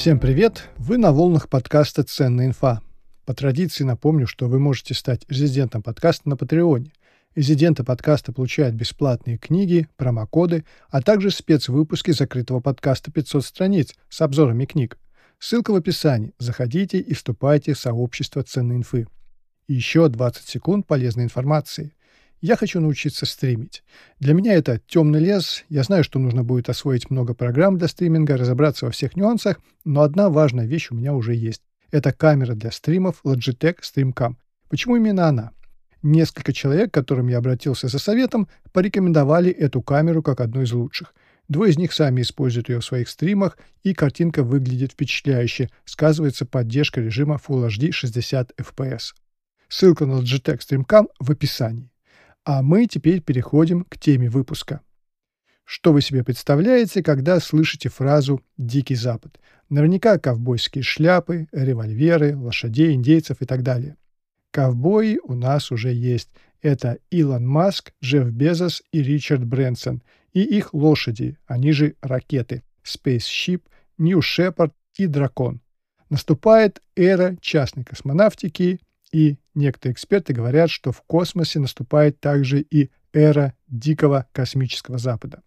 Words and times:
Всем 0.00 0.18
привет! 0.18 0.70
Вы 0.78 0.96
на 0.96 1.12
волнах 1.12 1.50
подкаста 1.50 2.02
«Ценная 2.02 2.46
инфа». 2.46 2.80
По 3.26 3.34
традиции 3.34 3.84
напомню, 3.84 4.26
что 4.26 4.48
вы 4.48 4.58
можете 4.58 4.94
стать 4.94 5.26
резидентом 5.28 5.82
подкаста 5.82 6.26
на 6.26 6.38
Патреоне. 6.38 6.94
Резиденты 7.34 7.84
подкаста 7.84 8.32
получают 8.32 8.74
бесплатные 8.74 9.36
книги, 9.36 9.88
промокоды, 9.98 10.64
а 10.88 11.02
также 11.02 11.30
спецвыпуски 11.30 12.12
закрытого 12.12 12.60
подкаста 12.60 13.10
«500 13.10 13.42
страниц» 13.42 13.94
с 14.08 14.22
обзорами 14.22 14.64
книг. 14.64 14.96
Ссылка 15.38 15.70
в 15.70 15.76
описании. 15.76 16.32
Заходите 16.38 16.98
и 16.98 17.12
вступайте 17.12 17.74
в 17.74 17.78
сообщество 17.78 18.42
ценной 18.42 18.76
инфы. 18.76 19.06
И 19.66 19.74
еще 19.74 20.08
20 20.08 20.48
секунд 20.48 20.86
полезной 20.86 21.24
информации. 21.24 21.92
Я 22.40 22.56
хочу 22.56 22.80
научиться 22.80 23.26
стримить. 23.26 23.84
Для 24.18 24.32
меня 24.32 24.54
это 24.54 24.80
темный 24.86 25.20
лес. 25.20 25.64
Я 25.68 25.82
знаю, 25.82 26.04
что 26.04 26.18
нужно 26.18 26.42
будет 26.42 26.70
освоить 26.70 27.10
много 27.10 27.34
программ 27.34 27.76
для 27.76 27.86
стриминга, 27.86 28.38
разобраться 28.38 28.86
во 28.86 28.90
всех 28.90 29.14
нюансах, 29.14 29.60
но 29.84 30.00
одна 30.00 30.30
важная 30.30 30.64
вещь 30.64 30.90
у 30.90 30.94
меня 30.94 31.12
уже 31.12 31.34
есть. 31.34 31.60
Это 31.90 32.12
камера 32.12 32.54
для 32.54 32.70
стримов 32.70 33.20
Logitech 33.24 33.80
StreamCam. 33.82 34.36
Почему 34.70 34.96
именно 34.96 35.28
она? 35.28 35.50
Несколько 36.02 36.54
человек, 36.54 36.90
к 36.90 36.94
которым 36.94 37.28
я 37.28 37.38
обратился 37.38 37.88
за 37.88 37.98
советом, 37.98 38.48
порекомендовали 38.72 39.50
эту 39.50 39.82
камеру 39.82 40.22
как 40.22 40.40
одну 40.40 40.62
из 40.62 40.72
лучших. 40.72 41.14
Двое 41.48 41.72
из 41.72 41.78
них 41.78 41.92
сами 41.92 42.22
используют 42.22 42.70
ее 42.70 42.80
в 42.80 42.84
своих 42.84 43.10
стримах, 43.10 43.58
и 43.82 43.92
картинка 43.92 44.42
выглядит 44.42 44.92
впечатляюще. 44.92 45.68
Сказывается 45.84 46.46
поддержка 46.46 47.02
режима 47.02 47.38
Full 47.46 47.68
HD 47.68 47.90
60 47.90 48.52
FPS. 48.58 49.12
Ссылка 49.68 50.06
на 50.06 50.20
Logitech 50.20 50.60
StreamCam 50.60 51.08
в 51.18 51.30
описании. 51.30 51.90
А 52.44 52.62
мы 52.62 52.86
теперь 52.86 53.20
переходим 53.20 53.84
к 53.84 53.98
теме 53.98 54.30
выпуска. 54.30 54.80
Что 55.64 55.92
вы 55.92 56.00
себе 56.00 56.24
представляете, 56.24 57.02
когда 57.02 57.38
слышите 57.38 57.88
фразу 57.88 58.42
«Дикий 58.56 58.96
Запад»? 58.96 59.38
Наверняка 59.68 60.18
ковбойские 60.18 60.82
шляпы, 60.82 61.46
револьверы, 61.52 62.36
лошадей, 62.36 62.94
индейцев 62.94 63.40
и 63.40 63.46
так 63.46 63.62
далее. 63.62 63.96
Ковбои 64.50 65.20
у 65.22 65.34
нас 65.34 65.70
уже 65.70 65.92
есть. 65.92 66.30
Это 66.60 66.98
Илон 67.10 67.46
Маск, 67.46 67.92
Джефф 68.02 68.32
Безос 68.32 68.82
и 68.90 69.02
Ричард 69.02 69.44
Брэнсон. 69.44 70.02
И 70.32 70.42
их 70.42 70.74
лошади, 70.74 71.38
они 71.46 71.70
же 71.70 71.94
ракеты. 72.00 72.64
Spaceship, 72.82 73.62
New 73.96 74.18
Shepard 74.18 74.72
и 74.96 75.06
Дракон. 75.06 75.60
Наступает 76.08 76.82
эра 76.96 77.36
частной 77.40 77.84
космонавтики, 77.84 78.80
и 79.12 79.38
некоторые 79.54 79.94
эксперты 79.94 80.32
говорят, 80.32 80.70
что 80.70 80.92
в 80.92 81.02
космосе 81.02 81.58
наступает 81.58 82.20
также 82.20 82.60
и 82.60 82.90
эра 83.12 83.54
дикого 83.68 84.26
космического 84.32 84.98
Запада. 84.98 85.42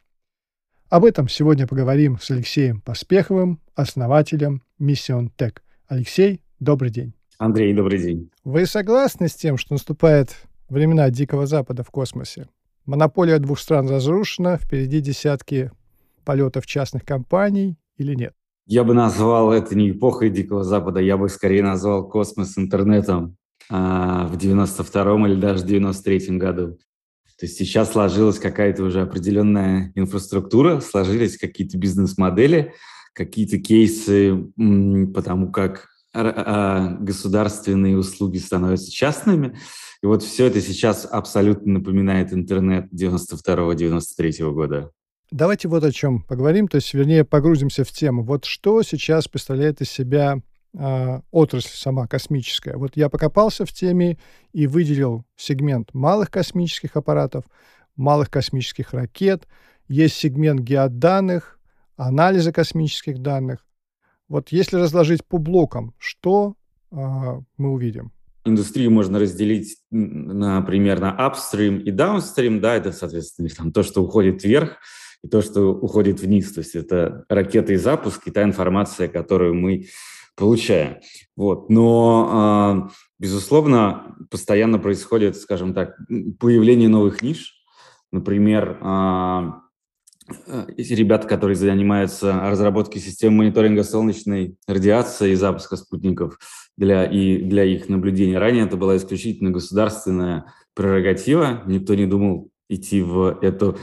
Об 0.90 1.06
этом 1.06 1.28
сегодня 1.28 1.66
поговорим 1.66 2.20
с 2.20 2.30
Алексеем 2.30 2.82
Поспеховым, 2.82 3.60
основателем 3.74 4.62
Mission 4.80 5.32
Tech. 5.38 5.58
Алексей, 5.88 6.42
добрый 6.60 6.92
день. 6.92 7.14
Андрей, 7.40 7.74
добрый 7.74 8.00
день. 8.00 8.30
Вы 8.44 8.66
согласны 8.66 9.28
с 9.28 9.34
тем, 9.34 9.58
что 9.58 9.74
наступает 9.74 10.36
времена 10.70 11.10
Дикого 11.10 11.48
Запада 11.48 11.84
в 11.84 11.90
космосе? 11.90 12.48
Монополия 12.86 13.40
двух 13.40 13.60
стран 13.60 13.90
разрушена, 13.90 14.58
впереди 14.58 15.00
десятки 15.00 15.72
полетов 16.26 16.66
частных 16.68 17.06
компаний 17.06 17.78
или 17.98 18.14
нет? 18.14 18.34
Я 18.66 18.84
бы 18.84 18.94
назвал 18.94 19.52
это 19.52 19.76
не 19.76 19.92
эпохой 19.92 20.30
Дикого 20.30 20.64
Запада, 20.64 21.00
я 21.00 21.18
бы 21.18 21.28
скорее 21.28 21.64
назвал 21.64 22.08
космос 22.08 22.58
интернетом 22.58 23.36
а, 23.70 24.28
в 24.28 24.38
92-м 24.38 25.28
или 25.28 25.36
даже 25.36 25.66
93-м 25.66 26.38
году. 26.38 26.78
То 27.40 27.46
есть 27.46 27.58
сейчас 27.58 27.92
сложилась 27.92 28.40
какая-то 28.40 28.84
уже 28.84 29.02
определенная 29.02 29.92
инфраструктура, 29.96 30.80
сложились 30.80 31.38
какие-то 31.38 31.78
бизнес-модели, 31.78 32.74
какие-то 33.14 33.60
кейсы, 33.60 34.52
потому 35.14 35.52
как 35.52 35.90
а, 36.14 36.96
государственные 37.00 37.98
услуги 37.98 38.38
становятся 38.38 38.92
частными. 38.92 39.58
И 40.02 40.06
вот 40.06 40.22
все 40.22 40.46
это 40.46 40.62
сейчас 40.62 41.08
абсолютно 41.10 41.80
напоминает 41.80 42.34
интернет 42.34 42.88
92-93 42.94 44.52
года. 44.52 44.92
Давайте 45.32 45.68
вот 45.68 45.84
о 45.84 45.92
чем 45.92 46.22
поговорим, 46.22 46.68
то 46.68 46.76
есть, 46.76 46.94
вернее, 46.94 47.26
погрузимся 47.26 47.84
в 47.84 47.92
тему. 47.92 48.24
Вот 48.24 48.46
что 48.46 48.84
сейчас 48.84 49.28
представляет 49.28 49.82
из 49.82 49.90
себя 49.90 50.44
э, 50.78 51.22
отрасль 51.32 51.70
сама 51.70 52.08
космическая. 52.08 52.76
Вот 52.78 52.96
я 52.96 53.10
покопался 53.10 53.66
в 53.66 53.72
теме 53.72 54.18
и 54.52 54.68
выделил 54.68 55.26
сегмент 55.36 55.94
малых 55.94 56.32
космических 56.32 56.96
аппаратов, 56.96 57.46
малых 57.96 58.30
космических 58.30 58.94
ракет, 58.94 59.48
есть 59.88 60.16
сегмент 60.16 60.62
геоданных, 60.62 61.60
анализа 61.96 62.52
космических 62.52 63.20
данных. 63.20 63.66
Вот 64.28 64.50
если 64.50 64.78
разложить 64.78 65.24
по 65.26 65.38
блокам, 65.38 65.94
что 65.98 66.56
э, 66.92 66.96
мы 66.96 67.72
увидим? 67.72 68.12
Индустрию 68.46 68.92
можно 68.92 69.20
разделить, 69.20 69.78
например, 69.90 71.00
на 71.00 71.16
upstream 71.16 71.82
и 71.82 71.92
downstream, 71.92 72.60
да, 72.60 72.76
это, 72.76 72.92
соответственно, 72.92 73.48
там, 73.50 73.72
то, 73.72 73.84
что 73.84 74.04
уходит 74.04 74.44
вверх, 74.44 74.80
и 75.24 75.30
то, 75.30 75.42
что 75.42 75.74
уходит 75.74 76.20
вниз. 76.20 76.52
То 76.52 76.60
есть 76.60 76.76
это 76.76 77.26
ракеты 77.30 77.74
и 77.74 77.78
запуск, 77.78 78.28
и 78.28 78.32
та 78.32 78.44
информация, 78.44 79.08
которую 79.08 79.56
мы 79.56 79.86
получаем. 80.36 80.98
Вот. 81.36 81.70
Но, 81.70 82.30
а, 82.32 82.90
безусловно, 83.20 84.16
постоянно 84.30 84.80
происходит, 84.80 85.38
скажем 85.38 85.74
так, 85.74 85.98
появление 86.40 86.90
новых 86.90 87.22
ниш. 87.22 87.64
Например, 88.12 88.78
а, 88.82 89.62
эти 90.78 90.94
ребята, 90.94 91.28
которые 91.28 91.56
занимаются 91.56 92.40
разработкой 92.40 93.02
системы 93.02 93.38
мониторинга 93.38 93.84
солнечной 93.84 94.56
радиации 94.68 95.32
и 95.32 95.36
запуска 95.36 95.76
спутников 95.76 96.40
для, 96.78 97.06
и 97.06 97.42
для 97.42 97.64
их 97.66 97.90
наблюдения. 97.90 98.38
Ранее 98.38 98.66
это 98.66 98.78
была 98.78 98.98
исключительно 98.98 99.52
государственная 99.52 100.46
прерогатива. 100.76 101.64
Никто 101.66 101.96
не 101.96 102.06
думал 102.06 102.50
идти 102.70 103.02
в 103.02 103.40
эту 103.42 103.78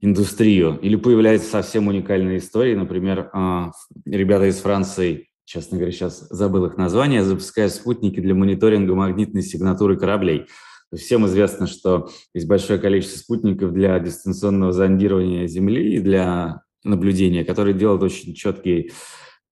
индустрию. 0.00 0.78
Или 0.82 0.96
появляются 0.96 1.50
совсем 1.50 1.88
уникальные 1.88 2.38
истории. 2.38 2.74
Например, 2.74 3.30
а, 3.32 3.72
ребята 4.04 4.46
из 4.46 4.58
Франции 4.58 5.28
честно 5.52 5.76
говоря, 5.76 5.92
сейчас 5.92 6.26
забыл 6.30 6.64
их 6.64 6.78
название, 6.78 7.22
запускают 7.22 7.72
спутники 7.72 8.20
для 8.20 8.34
мониторинга 8.34 8.94
магнитной 8.94 9.42
сигнатуры 9.42 9.98
кораблей. 9.98 10.46
Всем 10.94 11.26
известно, 11.26 11.66
что 11.66 12.10
есть 12.34 12.46
большое 12.46 12.78
количество 12.78 13.18
спутников 13.18 13.72
для 13.72 13.98
дистанционного 13.98 14.72
зондирования 14.72 15.46
Земли 15.46 15.96
и 15.96 16.00
для 16.00 16.62
наблюдения, 16.84 17.44
которые 17.44 17.74
делают 17.74 18.02
очень 18.02 18.34
четкие 18.34 18.92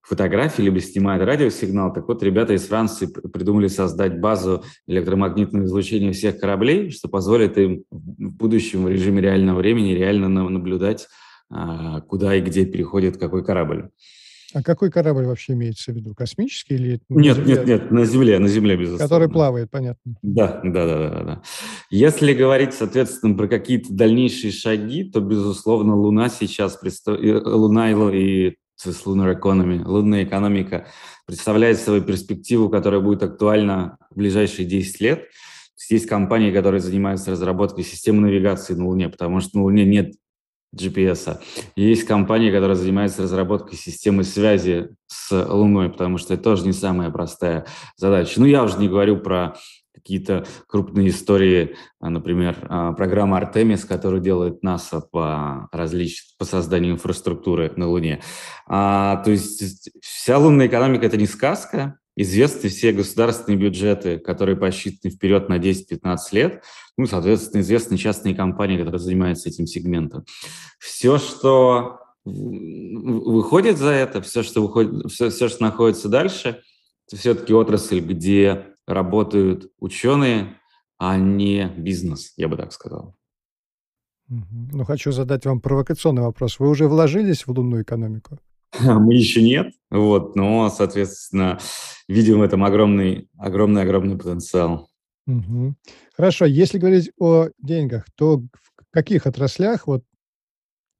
фотографии, 0.00 0.62
либо 0.62 0.80
снимают 0.80 1.22
радиосигнал. 1.22 1.92
Так 1.92 2.08
вот, 2.08 2.22
ребята 2.22 2.54
из 2.54 2.64
Франции 2.64 3.06
придумали 3.06 3.68
создать 3.68 4.20
базу 4.20 4.64
электромагнитного 4.86 5.64
излучения 5.64 6.12
всех 6.12 6.40
кораблей, 6.40 6.90
что 6.90 7.08
позволит 7.08 7.58
им 7.58 7.84
в 7.90 8.36
будущем 8.36 8.84
в 8.84 8.88
режиме 8.88 9.20
реального 9.20 9.58
времени 9.58 9.92
реально 9.92 10.28
наблюдать, 10.28 11.08
а, 11.50 12.00
куда 12.00 12.34
и 12.34 12.40
где 12.40 12.64
переходит 12.64 13.18
какой 13.18 13.44
корабль. 13.44 13.90
А 14.54 14.62
какой 14.62 14.90
корабль 14.90 15.24
вообще 15.24 15.52
имеется 15.52 15.92
в 15.92 15.96
виду? 15.96 16.14
Космический 16.14 16.74
или... 16.74 17.00
Нет, 17.08 17.46
нет, 17.46 17.66
нет, 17.66 17.90
на 17.90 18.04
Земле, 18.04 18.38
на 18.38 18.48
Земле, 18.48 18.76
безусловно. 18.76 19.04
Который 19.04 19.28
плавает, 19.28 19.70
понятно. 19.70 20.16
Да, 20.22 20.60
да, 20.64 20.86
да, 20.86 21.10
да, 21.10 21.22
да. 21.22 21.42
Если 21.90 22.32
говорить, 22.34 22.74
соответственно, 22.74 23.36
про 23.36 23.48
какие-то 23.48 23.92
дальнейшие 23.92 24.52
шаги, 24.52 25.04
то, 25.04 25.20
безусловно, 25.20 25.96
Луна 25.96 26.28
сейчас, 26.28 26.76
представ... 26.76 27.18
Луна 27.20 27.90
и 28.12 28.54
с 28.76 29.06
Lunar 29.06 29.38
Economy, 29.38 29.84
лунная 29.84 30.24
экономика 30.24 30.86
представляет 31.26 31.78
собой 31.78 32.02
перспективу, 32.02 32.70
которая 32.70 33.00
будет 33.00 33.22
актуальна 33.22 33.98
в 34.10 34.16
ближайшие 34.16 34.66
10 34.66 35.00
лет. 35.00 35.24
Есть 35.90 36.06
компании, 36.06 36.52
которые 36.52 36.80
занимаются 36.80 37.32
разработкой 37.32 37.84
системы 37.84 38.22
навигации 38.22 38.74
на 38.74 38.86
Луне, 38.86 39.08
потому 39.08 39.40
что 39.40 39.58
на 39.58 39.64
Луне 39.64 39.84
нет 39.84 40.14
GPS. 40.74 41.40
Есть 41.76 42.04
компании, 42.04 42.50
которые 42.50 42.76
занимаются 42.76 43.22
разработкой 43.22 43.76
системы 43.76 44.24
связи 44.24 44.90
с 45.06 45.32
Луной, 45.32 45.90
потому 45.90 46.18
что 46.18 46.34
это 46.34 46.42
тоже 46.42 46.64
не 46.64 46.72
самая 46.72 47.10
простая 47.10 47.66
задача. 47.96 48.40
Ну, 48.40 48.46
я 48.46 48.62
уже 48.62 48.78
не 48.78 48.88
говорю 48.88 49.18
про 49.18 49.56
какие-то 49.94 50.46
крупные 50.66 51.10
истории, 51.10 51.76
а, 52.00 52.10
например, 52.10 52.56
а, 52.68 52.92
программа 52.92 53.36
Артемис, 53.36 53.84
которую 53.84 54.22
делает 54.22 54.62
НАСА 54.62 55.00
по, 55.00 55.68
различ... 55.72 56.36
по 56.38 56.44
созданию 56.44 56.94
инфраструктуры 56.94 57.72
на 57.76 57.88
Луне. 57.88 58.22
А, 58.66 59.16
то 59.24 59.30
есть 59.30 59.90
вся 60.00 60.38
лунная 60.38 60.68
экономика– 60.68 61.06
это 61.06 61.16
не 61.16 61.26
сказка, 61.26 61.99
известны 62.16 62.68
все 62.68 62.92
государственные 62.92 63.58
бюджеты, 63.58 64.18
которые 64.18 64.56
посчитаны 64.56 65.12
вперед 65.12 65.48
на 65.48 65.58
10-15 65.58 66.16
лет, 66.32 66.64
ну, 66.96 67.06
соответственно, 67.06 67.60
известны 67.62 67.96
частные 67.96 68.34
компании, 68.34 68.78
которые 68.78 69.00
занимаются 69.00 69.48
этим 69.48 69.66
сегментом. 69.66 70.24
Все, 70.78 71.18
что 71.18 72.00
выходит 72.24 73.78
за 73.78 73.90
это, 73.90 74.20
все, 74.22 74.42
что, 74.42 74.62
выходит, 74.62 75.10
все, 75.10 75.30
все, 75.30 75.48
что 75.48 75.62
находится 75.62 76.08
дальше, 76.08 76.62
это 77.06 77.16
все-таки 77.16 77.54
отрасль, 77.54 78.00
где 78.00 78.66
работают 78.86 79.70
ученые, 79.78 80.58
а 80.98 81.16
не 81.16 81.66
бизнес, 81.78 82.34
я 82.36 82.48
бы 82.48 82.56
так 82.56 82.72
сказал. 82.72 83.16
Ну, 84.28 84.84
хочу 84.84 85.10
задать 85.10 85.44
вам 85.44 85.60
провокационный 85.60 86.22
вопрос. 86.22 86.60
Вы 86.60 86.68
уже 86.68 86.86
вложились 86.86 87.46
в 87.46 87.50
лунную 87.50 87.82
экономику? 87.82 88.38
Мы 88.80 89.14
еще 89.14 89.42
нет, 89.42 89.72
вот, 89.90 90.36
но, 90.36 90.70
соответственно, 90.70 91.58
видим 92.08 92.38
в 92.38 92.42
этом 92.42 92.64
огромный, 92.64 93.28
огромный, 93.38 93.82
огромный 93.82 94.16
потенциал. 94.16 94.88
Угу. 95.26 95.74
Хорошо, 96.16 96.44
если 96.44 96.78
говорить 96.78 97.10
о 97.18 97.48
деньгах, 97.58 98.04
то 98.16 98.38
в 98.38 98.92
каких 98.92 99.26
отраслях, 99.26 99.86
вот 99.86 100.02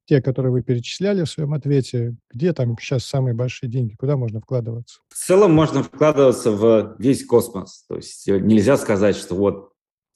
те, 0.06 0.20
которые 0.20 0.50
вы 0.50 0.62
перечисляли 0.62 1.22
в 1.22 1.31
своем 1.31 1.55
ответе, 1.55 2.17
где 2.32 2.52
там 2.52 2.76
сейчас 2.81 3.05
самые 3.05 3.32
большие 3.32 3.70
деньги, 3.70 3.94
куда 3.94 4.17
можно 4.17 4.40
вкладываться? 4.40 5.00
В 5.08 5.14
целом 5.14 5.52
можно 5.52 5.84
вкладываться 5.84 6.50
в 6.50 6.96
весь 6.99 7.25
космос. 7.25 7.84
То 7.88 7.96
есть 7.96 8.26
нельзя 8.26 8.76
сказать, 8.76 9.14
что 9.14 9.37
вот 9.37 9.72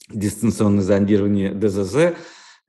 дистанционное 0.09 0.83
зондирование 0.83 1.53
ДЗЗ 1.53 2.17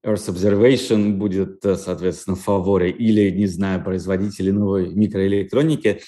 Earth 0.06 0.28
Observation 0.28 1.14
будет, 1.14 1.64
э, 1.64 1.76
соответственно, 1.76 2.36
в 2.36 2.40
фаворе, 2.40 2.90
или, 2.90 3.30
не 3.30 3.46
знаю, 3.46 3.82
производители 3.82 4.50
новой 4.50 4.94
микроэлектроники. 4.94 6.00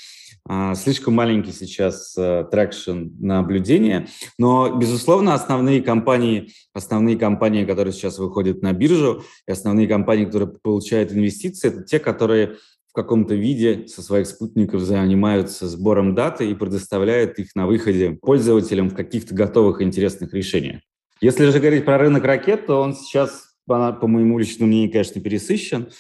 А, 0.50 0.74
слишком 0.74 1.14
маленький 1.14 1.52
сейчас 1.52 2.14
traction 2.50 2.90
э, 2.90 3.08
наблюдения, 3.20 4.08
но, 4.38 4.78
безусловно, 4.78 5.34
основные 5.34 5.82
компании, 5.82 6.52
основные 6.72 7.16
компании, 7.16 7.66
которые 7.66 7.92
сейчас 7.92 8.18
выходят 8.18 8.62
на 8.62 8.72
биржу, 8.72 9.24
и 9.46 9.50
основные 9.50 9.86
компании, 9.88 10.24
которые 10.24 10.54
получают 10.62 11.12
инвестиции, 11.12 11.68
это 11.68 11.82
те, 11.82 11.98
которые 11.98 12.56
в 12.88 12.94
каком-то 12.94 13.34
виде 13.34 13.86
со 13.88 14.00
своих 14.00 14.26
спутников 14.26 14.80
занимаются 14.80 15.68
сбором 15.68 16.14
даты 16.14 16.50
и 16.50 16.54
предоставляют 16.54 17.38
их 17.38 17.54
на 17.54 17.66
выходе 17.66 18.12
пользователям 18.12 18.88
в 18.88 18.94
каких-то 18.94 19.34
готовых 19.34 19.82
интересных 19.82 20.32
решениях. 20.32 20.80
Если 21.20 21.50
же 21.50 21.58
говорить 21.58 21.84
про 21.84 21.98
рынок 21.98 22.24
ракет, 22.24 22.66
то 22.66 22.80
он 22.80 22.94
сейчас 22.94 23.47
по, 23.68 23.92
по 23.92 24.08
моему 24.08 24.38
личному 24.38 24.68
мнению, 24.68 24.90
конечно, 24.90 25.20
пересыщен. 25.20 25.90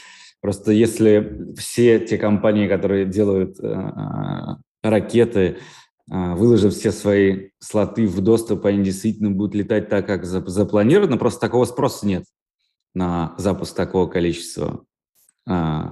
Просто 0.40 0.72
если 0.72 1.54
все 1.56 2.00
те 2.00 2.16
компании, 2.18 2.68
которые 2.68 3.06
делают 3.06 3.58
э, 3.60 4.56
ракеты, 4.82 5.58
э, 6.10 6.34
выложив 6.34 6.72
все 6.72 6.90
свои 6.90 7.50
слоты 7.58 8.06
в 8.06 8.20
доступ, 8.20 8.64
они 8.66 8.82
действительно 8.82 9.30
будут 9.30 9.54
летать 9.54 9.88
так, 9.88 10.06
как 10.06 10.24
запланировано, 10.24 11.16
просто 11.16 11.40
такого 11.40 11.64
спроса 11.64 12.06
нет 12.06 12.24
на 12.94 13.34
запуск 13.36 13.76
такого 13.76 14.06
количества 14.08 14.84
э, 15.48 15.82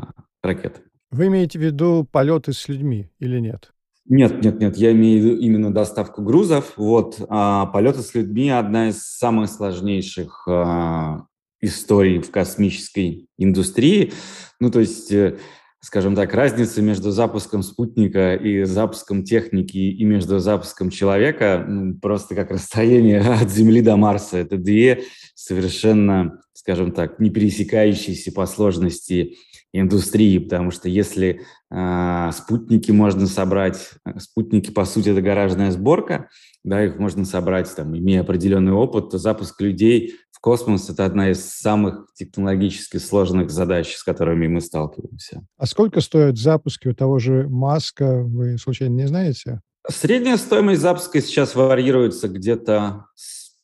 ракет. 0.43 0.83
Вы 1.11 1.29
имеете 1.29 1.59
в 1.59 1.63
виду 1.63 2.07
полеты 2.11 2.53
с 2.53 2.69
людьми 2.69 3.11
или 3.19 3.39
нет? 3.39 3.73
Нет, 4.09 4.43
нет, 4.45 4.61
нет, 4.61 4.77
я 4.77 4.93
имею 4.93 5.21
в 5.21 5.25
виду 5.25 5.41
именно 5.41 5.75
доставку 5.75 6.23
грузов. 6.23 6.75
Вот, 6.77 7.21
а 7.29 7.67
полеты 7.67 8.03
с 8.03 8.15
людьми 8.15 8.51
одна 8.51 8.91
из 8.91 9.03
самых 9.03 9.51
сложнейших 9.51 10.47
а, 10.49 11.27
истории 11.61 12.21
в 12.21 12.31
космической 12.31 13.29
индустрии. 13.39 14.13
Ну, 14.61 14.71
то 14.71 14.81
есть, 14.81 15.13
э, 15.13 15.39
скажем 15.81 16.15
так, 16.15 16.35
разница 16.35 16.83
между 16.83 17.11
запуском 17.11 17.63
спутника 17.63 18.35
и 18.35 18.65
запуском 18.65 19.25
техники 19.25 19.77
и 19.77 20.05
между 20.05 20.39
запуском 20.39 20.91
человека 20.91 21.65
ну, 21.67 21.95
просто 21.95 22.35
как 22.35 22.51
расстояние 22.51 23.21
от 23.41 23.51
Земли 23.51 23.81
до 23.81 23.97
Марса. 23.97 24.39
Это 24.39 24.57
две 24.57 25.05
совершенно, 25.35 26.41
скажем 26.55 26.93
так, 26.93 27.21
не 27.21 27.31
пересекающиеся 27.31 28.33
по 28.33 28.47
сложности 28.47 29.37
индустрии, 29.73 30.39
потому 30.39 30.71
что 30.71 30.89
если 30.89 31.43
э, 31.71 32.31
спутники 32.33 32.91
можно 32.91 33.27
собрать, 33.27 33.91
э, 34.05 34.19
спутники, 34.19 34.71
по 34.71 34.85
сути, 34.85 35.11
это 35.11 35.21
гаражная 35.23 35.71
сборка, 35.71 36.29
да, 36.65 36.85
их 36.85 36.99
можно 36.99 37.25
собрать, 37.25 37.75
там, 37.75 37.97
имея 37.97 38.23
определенный 38.23 38.73
опыт, 38.73 39.11
то 39.11 39.19
запуск 39.19 39.61
людей 39.61 40.15
в 40.37 40.41
космос– 40.41 40.91
это 40.91 41.07
одна 41.07 41.31
из 41.31 41.43
самых 41.47 42.09
технологически 42.15 42.99
сложных 42.99 43.51
задач, 43.51 43.97
с 43.97 44.05
которыми 44.05 44.47
мы 44.47 44.61
сталкиваемся. 44.61 45.47
А 45.57 45.65
сколько 45.65 46.03
стоят 46.03 46.37
запуски 46.37 46.89
у 46.89 46.95
того 46.95 47.19
же 47.19 47.49
Маска, 47.49 48.23
вы 48.23 48.59
случайно 48.59 48.93
не 48.93 49.09
знаете? 49.09 49.63
Средняя 49.89 50.37
стоимость 50.37 50.83
запуска 50.83 51.23
сейчас 51.23 51.55
варьируется 51.55 52.29
где-то 52.29 53.07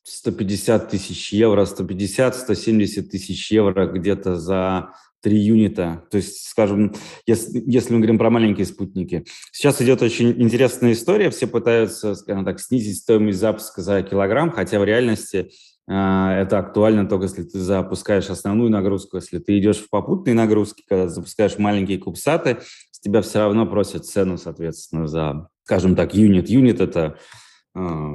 150 0.02 0.88
тысяч 0.88 1.34
евро, 1.34 1.66
150-170 1.66 3.02
тысяч 3.02 3.52
евро 3.52 3.86
где-то 3.86 4.36
за 4.36 4.94
три 5.20 5.38
юнита. 5.40 6.04
То 6.10 6.16
есть, 6.16 6.48
скажем, 6.48 6.94
если, 7.26 7.62
если 7.66 7.92
мы 7.92 7.98
говорим 7.98 8.18
про 8.18 8.30
маленькие 8.30 8.64
спутники. 8.64 9.24
Сейчас 9.52 9.82
идет 9.82 10.00
очень 10.00 10.30
интересная 10.42 10.92
история. 10.92 11.28
Все 11.28 11.46
пытаются, 11.46 12.14
скажем 12.14 12.46
так, 12.46 12.60
снизить 12.60 12.98
стоимость 12.98 13.38
запуска 13.38 13.82
за 13.82 14.02
килограмм, 14.02 14.50
хотя 14.50 14.80
в 14.80 14.84
реальности 14.84 15.50
это 15.88 16.58
актуально 16.58 17.08
только 17.08 17.24
если 17.24 17.42
ты 17.42 17.58
запускаешь 17.58 18.30
основную 18.30 18.70
нагрузку. 18.70 19.16
Если 19.16 19.38
ты 19.38 19.58
идешь 19.58 19.78
в 19.78 19.90
попутные 19.90 20.34
нагрузки, 20.34 20.84
когда 20.88 21.08
запускаешь 21.08 21.58
маленькие 21.58 21.98
кубсаты, 21.98 22.58
с 22.90 23.00
тебя 23.00 23.20
все 23.22 23.40
равно 23.40 23.66
просят 23.66 24.06
цену, 24.06 24.38
соответственно, 24.38 25.08
за, 25.08 25.48
скажем 25.64 25.96
так, 25.96 26.14
юнит. 26.14 26.48
Юнит– 26.48 26.80
это 26.82 27.18
э, 27.74 28.14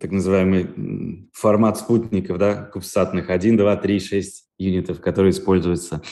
так 0.00 0.10
называемый 0.10 1.30
формат 1.32 1.78
спутников, 1.78 2.38
да, 2.38 2.64
кубсатных 2.64 3.30
1, 3.30 3.56
2, 3.56 3.76
3, 3.76 4.00
6 4.00 4.44
юнитов, 4.58 5.00
которые 5.00 5.30
используются 5.30 6.02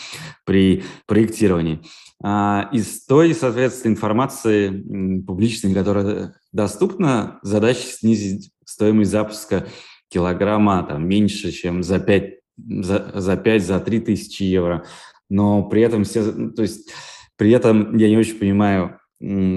при 0.45 0.85
проектировании. 1.07 1.81
А, 2.23 2.69
из 2.73 3.05
той, 3.07 3.35
соответственно, 3.35 3.93
информации 3.93 5.23
публичной, 5.23 5.75
которая 5.75 6.35
доступна, 6.53 7.41
задача 7.43 7.81
снизить 7.81 8.53
стоимость 8.65 9.11
запуска 9.11 9.67
килограмма 10.11 10.83
там, 10.83 11.09
меньше, 11.09 11.53
чем 11.53 11.83
за 11.83 11.99
5, 11.99 12.35
за, 12.59 13.13
за 13.15 13.37
5, 13.37 13.65
за 13.65 13.81
3 13.81 14.01
тысячи 14.01 14.43
евро. 14.43 14.85
Но 15.29 15.63
при 15.63 15.83
этом 15.83 16.05
все, 16.05 16.33
то 16.51 16.63
есть 16.63 16.91
при 17.37 17.53
этом 17.53 17.97
я 17.97 18.09
не 18.09 18.19
очень 18.19 18.39
понимаю, 18.39 18.99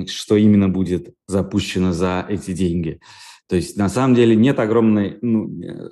что 0.07 0.35
именно 0.35 0.69
будет 0.69 1.13
запущено 1.27 1.91
за 1.91 2.25
эти 2.29 2.53
деньги. 2.53 3.00
То 3.47 3.57
есть 3.57 3.77
на 3.77 3.89
самом 3.89 4.15
деле 4.15 4.35
нет 4.35 4.59
огромной, 4.59 5.17
ну, 5.21 5.50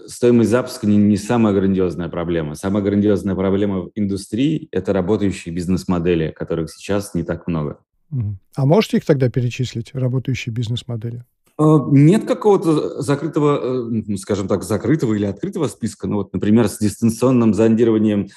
стоимость 0.07 0.49
запуска 0.49 0.87
не, 0.87 0.97
не 0.97 1.17
самая 1.17 1.53
грандиозная 1.53 2.09
проблема. 2.09 2.55
Самая 2.55 2.81
грандиозная 2.81 3.35
проблема 3.35 3.81
в 3.81 3.91
индустрии– 3.95 4.67
это 4.71 4.93
работающие 4.93 5.53
бизнес-модели, 5.53 6.31
которых 6.31 6.71
сейчас 6.71 7.13
не 7.13 7.23
так 7.23 7.47
много. 7.47 7.79
А 8.55 8.65
можете 8.65 8.97
их 8.97 9.05
тогда 9.05 9.29
перечислить, 9.29 9.93
работающие 9.93 10.53
бизнес-модели? 10.53 11.23
Э, 11.61 11.79
нет 11.91 12.25
какого-то 12.25 13.01
закрытого, 13.01 13.91
э, 13.91 14.17
скажем 14.17 14.47
так, 14.47 14.63
закрытого 14.63 15.13
или 15.13 15.25
открытого 15.25 15.67
списка. 15.67 16.07
Ну 16.07 16.17
вот, 16.17 16.33
например, 16.33 16.67
с 16.67 16.79
дистанционным 16.79 17.53
зондированием 17.53 18.29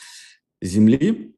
Земли 0.61 1.35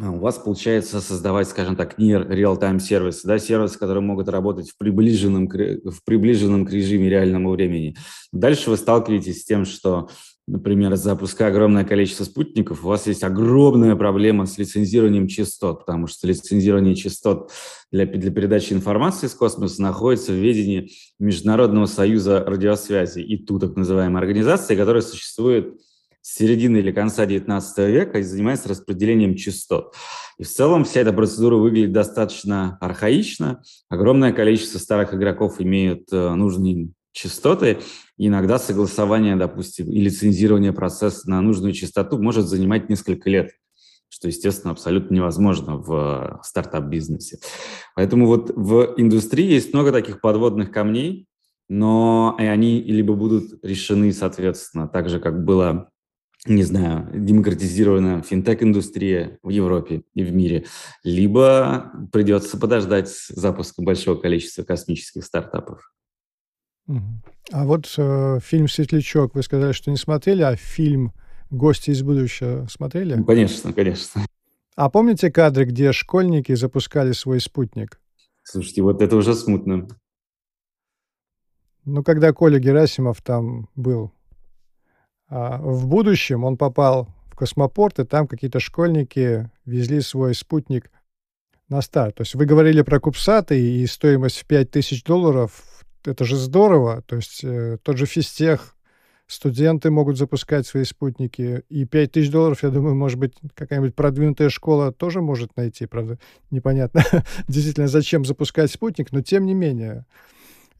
а, 0.00 0.10
у 0.10 0.18
вас 0.18 0.38
получается 0.38 1.00
создавать, 1.00 1.48
скажем 1.48 1.76
так, 1.76 1.98
не 1.98 2.14
real-time 2.14 2.80
сервисы, 2.80 3.26
да, 3.26 3.38
сервисы, 3.38 3.78
которые 3.78 4.02
могут 4.02 4.28
работать 4.28 4.70
в 4.70 4.78
приближенном, 4.78 5.46
в 5.46 6.04
приближенном 6.04 6.66
к 6.66 6.70
режиме 6.72 7.08
реального 7.08 7.52
времени. 7.52 7.96
Дальше 8.32 8.70
вы 8.70 8.76
сталкиваетесь 8.76 9.42
с 9.42 9.44
тем, 9.44 9.64
что, 9.64 10.08
например, 10.46 10.94
запуская 10.96 11.48
огромное 11.48 11.84
количество 11.84 12.24
спутников, 12.24 12.84
у 12.84 12.88
вас 12.88 13.06
есть 13.06 13.24
огромная 13.24 13.96
проблема 13.96 14.46
с 14.46 14.58
лицензированием 14.58 15.26
частот, 15.26 15.80
потому 15.80 16.06
что 16.06 16.26
лицензирование 16.26 16.94
частот 16.94 17.50
для, 17.90 18.06
для 18.06 18.30
передачи 18.30 18.72
информации 18.72 19.26
из 19.26 19.34
космоса 19.34 19.80
находится 19.80 20.32
в 20.32 20.36
ведении 20.36 20.90
Международного 21.18 21.86
союза 21.86 22.44
радиосвязи, 22.44 23.20
и 23.20 23.36
ту 23.36 23.58
так 23.58 23.76
называемой 23.76 24.20
организации, 24.20 24.76
которая 24.76 25.02
существует 25.02 25.80
с 26.20 26.36
середины 26.36 26.78
или 26.78 26.90
конца 26.90 27.26
XIX 27.26 27.60
века 27.90 28.18
и 28.18 28.22
занимается 28.22 28.70
распределением 28.70 29.36
частот. 29.36 29.94
И 30.38 30.42
в 30.42 30.48
целом 30.48 30.84
вся 30.84 31.00
эта 31.00 31.12
процедура 31.12 31.56
выглядит 31.56 31.92
достаточно 31.92 32.78
архаично. 32.80 33.62
Огромное 33.90 34.32
количество 34.32 34.78
старых 34.78 35.12
игроков 35.12 35.60
имеют 35.60 36.10
э, 36.12 36.34
нужные 36.34 36.88
частоты. 37.14 37.78
Иногда 38.18 38.58
согласование, 38.58 39.36
допустим, 39.36 39.90
и 39.90 40.00
лицензирование 40.00 40.74
процесса 40.74 41.30
на 41.30 41.40
нужную 41.40 41.72
частоту 41.72 42.18
может 42.18 42.46
занимать 42.46 42.90
несколько 42.90 43.30
лет 43.30 43.52
что, 44.10 44.28
естественно, 44.28 44.70
абсолютно 44.70 45.16
невозможно 45.16 45.76
в 45.76 45.92
э, 45.92 46.38
стартап-бизнесе. 46.44 47.38
Поэтому 47.96 48.28
вот 48.28 48.48
в 48.54 48.94
индустрии 48.96 49.44
есть 49.44 49.74
много 49.74 49.90
таких 49.90 50.20
подводных 50.20 50.70
камней, 50.70 51.26
но 51.68 52.36
и 52.38 52.44
они 52.44 52.80
либо 52.80 53.14
будут 53.14 53.58
решены, 53.64 54.12
соответственно, 54.12 54.86
так 54.86 55.08
же, 55.08 55.18
как 55.18 55.44
было 55.44 55.90
не 56.46 56.62
знаю, 56.62 57.10
демократизированная 57.14 58.22
финтех-индустрия 58.22 59.38
в 59.42 59.48
Европе 59.48 60.02
и 60.14 60.22
в 60.22 60.32
мире, 60.32 60.66
либо 61.02 61.90
придется 62.12 62.58
подождать 62.58 63.08
запуска 63.28 63.82
большого 63.82 64.20
количества 64.20 64.62
космических 64.62 65.24
стартапов. 65.24 65.90
А 66.86 67.64
вот 67.64 67.92
э, 67.96 68.38
фильм 68.42 68.68
«Светлячок» 68.68 69.34
вы 69.34 69.42
сказали, 69.42 69.72
что 69.72 69.90
не 69.90 69.96
смотрели, 69.96 70.42
а 70.42 70.56
фильм 70.56 71.12
«Гости 71.50 71.90
из 71.90 72.02
будущего» 72.02 72.66
смотрели? 72.70 73.14
Ну, 73.14 73.24
конечно, 73.24 73.72
конечно. 73.72 74.26
А 74.76 74.90
помните 74.90 75.30
кадры, 75.30 75.64
где 75.64 75.92
школьники 75.92 76.54
запускали 76.54 77.12
свой 77.12 77.40
спутник? 77.40 78.00
Слушайте, 78.42 78.82
вот 78.82 79.00
это 79.02 79.16
уже 79.16 79.34
смутно. 79.34 79.88
Ну, 81.84 82.02
когда 82.02 82.32
Коля 82.32 82.58
Герасимов 82.58 83.22
там 83.22 83.68
был 83.76 84.12
а, 85.28 85.58
в 85.58 85.86
будущем 85.86 86.44
он 86.44 86.56
попал 86.56 87.08
в 87.26 87.36
космопорт, 87.36 87.98
и 87.98 88.04
там 88.04 88.28
какие-то 88.28 88.60
школьники 88.60 89.50
везли 89.64 90.00
свой 90.00 90.34
спутник 90.34 90.90
на 91.68 91.80
старт. 91.80 92.16
То 92.16 92.22
есть 92.22 92.34
вы 92.34 92.44
говорили 92.44 92.82
про 92.82 93.00
Кубсаты 93.00 93.60
и 93.60 93.86
стоимость 93.86 94.38
в 94.38 94.46
5 94.46 94.70
тысяч 94.70 95.02
долларов. 95.02 95.73
Это 96.04 96.24
же 96.24 96.36
здорово. 96.36 97.02
То 97.06 97.16
есть 97.16 97.42
э, 97.44 97.78
тот 97.82 97.96
же 97.96 98.06
физтех, 98.06 98.74
студенты 99.26 99.90
могут 99.90 100.18
запускать 100.18 100.66
свои 100.66 100.84
спутники. 100.84 101.62
И 101.68 101.84
5 101.84 102.12
тысяч 102.12 102.30
долларов, 102.30 102.62
я 102.62 102.70
думаю, 102.70 102.94
может 102.94 103.18
быть, 103.18 103.34
какая-нибудь 103.54 103.94
продвинутая 103.94 104.48
школа 104.48 104.92
тоже 104.92 105.20
может 105.20 105.56
найти. 105.56 105.86
Правда, 105.86 106.18
непонятно 106.50 107.02
действительно, 107.48 107.88
зачем 107.88 108.24
запускать 108.24 108.70
спутник, 108.70 109.12
но 109.12 109.22
тем 109.22 109.46
не 109.46 109.54
менее. 109.54 110.06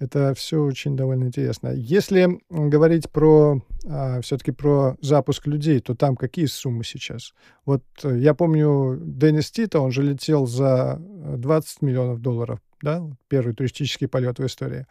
Это 0.01 0.35
все 0.35 0.61
очень 0.61 0.97
довольно 0.97 1.25
интересно. 1.25 1.69
Если 1.69 2.41
говорить 2.51 3.09
про 3.11 3.63
а, 3.87 4.21
все-таки 4.23 4.51
про 4.51 4.97
запуск 5.01 5.47
людей, 5.47 5.79
то 5.79 5.95
там 5.95 6.17
какие 6.17 6.47
суммы 6.47 6.83
сейчас? 6.83 7.33
Вот 7.65 7.85
э, 8.03 8.19
я 8.19 8.35
помню 8.35 8.99
Деннис 9.01 9.53
Тита, 9.53 9.79
он 9.79 9.93
же 9.93 10.03
летел 10.03 10.47
за 10.47 10.99
20 10.99 11.79
э, 11.81 11.87
миллионов 11.87 12.21
долларов, 12.21 12.59
да, 12.85 13.03
первый 13.29 13.55
туристический 13.55 14.07
полет 14.07 14.39
в 14.39 14.47
истории. 14.47 14.87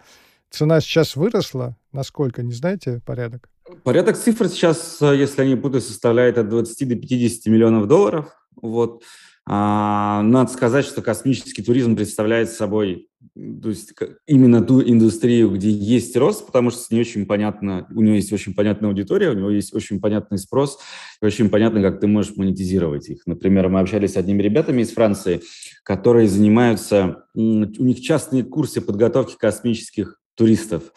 Цена 0.49 0.81
сейчас 0.81 1.15
выросла. 1.15 1.77
Насколько, 1.93 2.43
не 2.43 2.51
знаете 2.51 3.01
порядок? 3.05 3.49
Порядок 3.83 4.17
цифр 4.17 4.49
сейчас, 4.49 5.01
э, 5.01 5.15
если 5.15 5.41
они 5.41 5.55
будут, 5.55 5.83
составляет 5.83 6.37
от 6.37 6.49
20 6.49 6.89
до 6.89 6.95
50 6.95 7.45
миллионов 7.51 7.87
долларов. 7.87 8.35
Вот. 8.61 9.03
А, 9.45 10.21
надо 10.21 10.51
сказать, 10.51 10.85
что 10.85 11.01
космический 11.01 11.63
туризм 11.63 11.95
представляет 11.95 12.49
собой 12.49 13.09
то 13.35 13.69
есть 13.69 13.93
именно 14.27 14.61
ту 14.61 14.81
индустрию, 14.81 15.51
где 15.51 15.69
есть 15.69 16.15
рост, 16.17 16.45
потому 16.45 16.69
что 16.69 16.81
с 16.81 16.91
ней 16.91 17.01
очень 17.01 17.25
понятно, 17.25 17.87
у 17.93 18.01
него 18.01 18.15
есть 18.15 18.31
очень 18.33 18.53
понятная 18.53 18.89
аудитория, 18.89 19.29
у 19.29 19.33
него 19.33 19.49
есть 19.49 19.73
очень 19.73 19.99
понятный 19.99 20.37
спрос, 20.37 20.79
и 21.21 21.25
очень 21.25 21.49
понятно, 21.49 21.81
как 21.81 21.99
ты 21.99 22.07
можешь 22.07 22.35
монетизировать 22.35 23.09
их. 23.09 23.25
Например, 23.25 23.69
мы 23.69 23.79
общались 23.79 24.13
с 24.13 24.17
одними 24.17 24.41
ребятами 24.41 24.81
из 24.81 24.91
Франции, 24.91 25.41
которые 25.83 26.27
занимаются, 26.27 27.25
у 27.33 27.39
них 27.83 28.01
частные 28.01 28.43
курсы 28.43 28.81
подготовки 28.81 29.37
космических 29.37 30.19
туристов, 30.35 30.93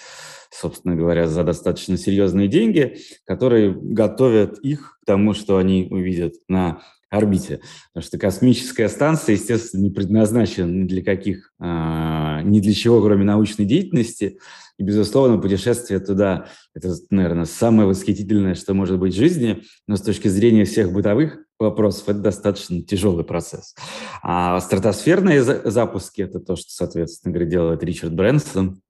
собственно 0.50 0.96
говоря, 0.96 1.26
за 1.26 1.44
достаточно 1.44 1.96
серьезные 1.96 2.48
деньги, 2.48 2.98
которые 3.24 3.72
готовят 3.72 4.58
их 4.60 4.98
к 5.02 5.06
тому, 5.06 5.34
что 5.34 5.58
они 5.58 5.88
увидят 5.90 6.34
на 6.48 6.82
орбите. 7.10 7.60
Потому 7.92 8.06
что 8.06 8.18
космическая 8.18 8.88
станция, 8.88 9.34
естественно, 9.34 9.82
не 9.82 9.90
предназначена 9.90 10.70
ни 10.70 10.86
для 10.86 11.02
каких, 11.02 11.52
а, 11.58 12.42
ни 12.42 12.60
для 12.60 12.74
чего, 12.74 13.02
кроме 13.02 13.24
научной 13.24 13.64
деятельности. 13.64 14.38
И, 14.78 14.82
безусловно, 14.82 15.38
путешествие 15.38 16.00
туда– 16.00 16.48
это, 16.74 16.94
наверное, 17.10 17.46
самое 17.46 17.88
восхитительное, 17.88 18.54
что 18.54 18.74
может 18.74 18.98
быть 18.98 19.14
в 19.14 19.16
жизни, 19.16 19.62
но 19.86 19.96
с 19.96 20.02
точки 20.02 20.28
зрения 20.28 20.64
всех 20.64 20.92
бытовых 20.92 21.38
вопросов 21.58 22.08
это 22.08 22.18
достаточно 22.18 22.82
тяжелый 22.82 23.24
процесс. 23.24 23.74
А 24.22 24.60
стратосферные 24.60 25.42
запуски– 25.42 26.20
это 26.22 26.40
то, 26.40 26.56
что, 26.56 26.70
соответственно 26.70 27.32
говоря, 27.32 27.50
делает 27.50 27.82
Ричард 27.82 28.12
Брэнсон 28.12 28.82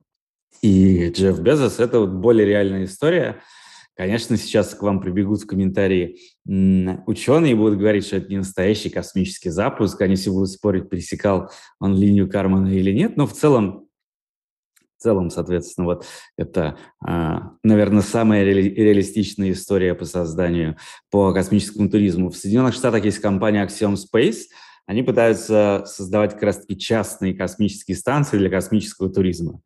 и 0.63 1.11
Джефф 1.11 1.39
Безос. 1.39 1.79
Это 1.79 2.01
вот 2.01 2.11
более 2.11 2.47
реальная 2.47 2.85
история– 2.85 3.41
Конечно, 3.97 4.37
сейчас 4.37 4.75
к 4.75 4.83
вам 4.83 5.01
прибегут 5.01 5.41
в 5.41 5.47
комментарии 5.47 6.19
ученые 6.45 7.53
и 7.53 7.55
будут 7.55 7.79
говорить, 7.79 8.07
что 8.07 8.17
это 8.17 8.29
не 8.29 8.37
настоящий 8.37 8.91
космический 8.91 9.49
запуск. 9.49 9.99
Они 10.03 10.17
все 10.17 10.31
будут 10.31 10.51
спорить, 10.51 10.91
пересекал 10.91 11.51
он 11.81 11.97
линию 11.97 12.29
Кармана 12.29 12.69
или 12.69 12.93
нет. 12.93 13.17
Но 13.17 13.27
в 13.27 13.33
целом, 13.33 13.89
в 14.99 15.03
целом, 15.03 15.31
соответственно, 15.31 15.87
вот 15.87 16.05
это, 16.37 16.77
а, 17.01 17.53
наверное, 17.63 18.03
самая 18.03 18.45
реалистичная 18.45 19.53
история 19.53 19.95
по 19.95 20.05
созданию, 20.05 20.77
по 21.11 21.33
космическому 21.33 21.89
туризму. 21.89 22.29
В 22.29 22.37
Соединенных 22.37 22.75
Штатах 22.75 23.03
есть 23.05 23.21
компания 23.21 23.65
Axiom 23.65 23.95
Space– 23.95 24.41
они 24.87 25.03
пытаются 25.03 25.83
создавать 25.87 26.35
как 26.35 26.45
раз-таки 26.45 26.79
частные 26.79 27.35
космические 27.35 27.97
станции 27.97 28.39
для 28.39 28.49
космического 28.49 29.11
туризма. 29.11 29.61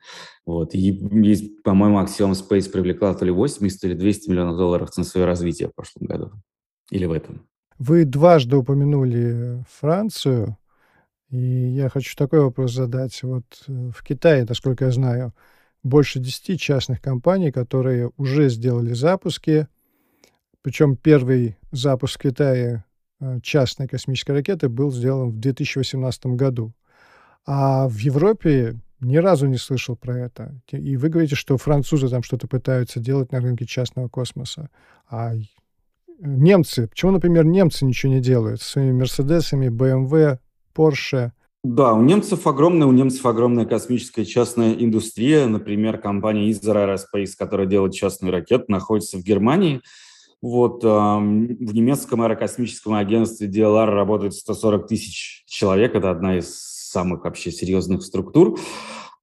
Вот. 0.47 0.75
И 0.75 0.79
есть, 0.79 1.63
по-моему, 1.63 2.01
Axiom 2.01 2.33
Space 2.33 2.71
привлекла 2.71 3.15
то 3.15 3.25
ли 3.25 3.31
80, 3.31 3.81
то 3.81 3.89
ли 3.89 3.95
200 3.95 4.31
миллионов 4.31 4.57
долларов 4.57 4.97
на 4.97 5.05
свое 5.05 5.27
развитие 5.27 5.69
в 5.69 5.75
прошлом 5.75 6.07
году. 6.07 6.33
Или 6.91 7.05
в 7.05 7.13
этом. 7.13 7.47
Вы 7.79 8.05
дважды 8.05 8.57
упомянули 8.57 9.65
Францию, 9.69 10.57
и 11.31 11.39
я 11.39 11.89
хочу 11.89 12.15
такой 12.17 12.41
вопрос 12.41 12.73
задать. 12.73 13.23
Вот 13.23 13.45
э, 13.69 13.91
в 13.95 14.03
Китае, 14.03 14.45
насколько 14.49 14.87
я 14.87 14.91
знаю, 14.91 15.33
больше 15.83 16.19
10 16.19 16.61
частных 16.61 17.01
компаний, 17.01 17.53
которые 17.53 18.11
уже 18.17 18.49
сделали 18.49 18.93
запуски. 18.93 19.69
Причем 20.63 20.97
первый 20.97 21.57
запуск 21.73 22.19
в 22.19 22.23
Китае 22.23 22.85
частной 23.43 23.89
космической 23.89 24.33
ракеты 24.33 24.69
был 24.69 24.91
сделан 24.91 25.31
в 25.31 25.41
2018 25.41 26.27
году. 26.27 26.73
А 27.47 27.89
в 27.89 27.97
Европе 27.99 28.77
ни 29.01 29.17
разу 29.17 29.47
не 29.47 29.57
слышал 29.57 29.97
про 29.97 30.19
это. 30.19 30.55
И 30.71 30.97
вы 30.97 31.09
говорите, 31.09 31.35
что 31.35 31.57
французы 31.57 32.09
там 32.09 32.23
что-то 32.23 32.47
пытаются 32.47 33.01
делать 33.01 33.33
на 33.33 33.41
рынке 33.41 33.65
частного 33.67 34.09
космоса. 34.09 34.69
А 35.09 35.33
немцы, 36.21 36.87
почему, 36.89 37.13
например, 37.13 37.45
немцы 37.45 37.85
ничего 37.85 38.13
не 38.13 38.21
делают 38.21 38.61
со 38.61 38.73
своими 38.73 38.93
Мерседесами, 38.93 39.69
BMW, 39.69 40.39
Porsche? 40.75 41.33
Да, 41.63 41.93
у 41.93 42.03
немцев 42.03 42.47
огромная, 42.47 42.87
у 42.87 42.93
немцев 42.93 43.25
огромная 43.27 43.67
космическая 43.67 44.25
частная 44.25 44.73
индустрия. 44.73 45.47
Например, 45.47 45.99
компания 45.99 46.51
Isar 46.51 46.97
Aerospace, 46.97 47.33
которая 47.39 47.67
делает 47.67 47.93
частные 47.95 48.33
ракеты, 48.33 48.65
находится 48.69 49.19
в 49.19 49.23
Германии. 49.23 49.83
Вот, 50.43 50.83
в 50.83 51.21
немецком 51.75 52.23
аэрокосмическом 52.23 52.95
агентстве 52.95 53.47
DLR 53.47 53.87
работает 53.87 54.35
140 54.35 54.87
тысяч 54.87 55.45
человек. 55.47 55.95
Это 55.95 56.11
одна 56.11 56.39
из 56.39 56.55
самых 56.91 57.25
вообще 57.25 57.53
серьезных 57.53 58.03
структур. 58.03 58.59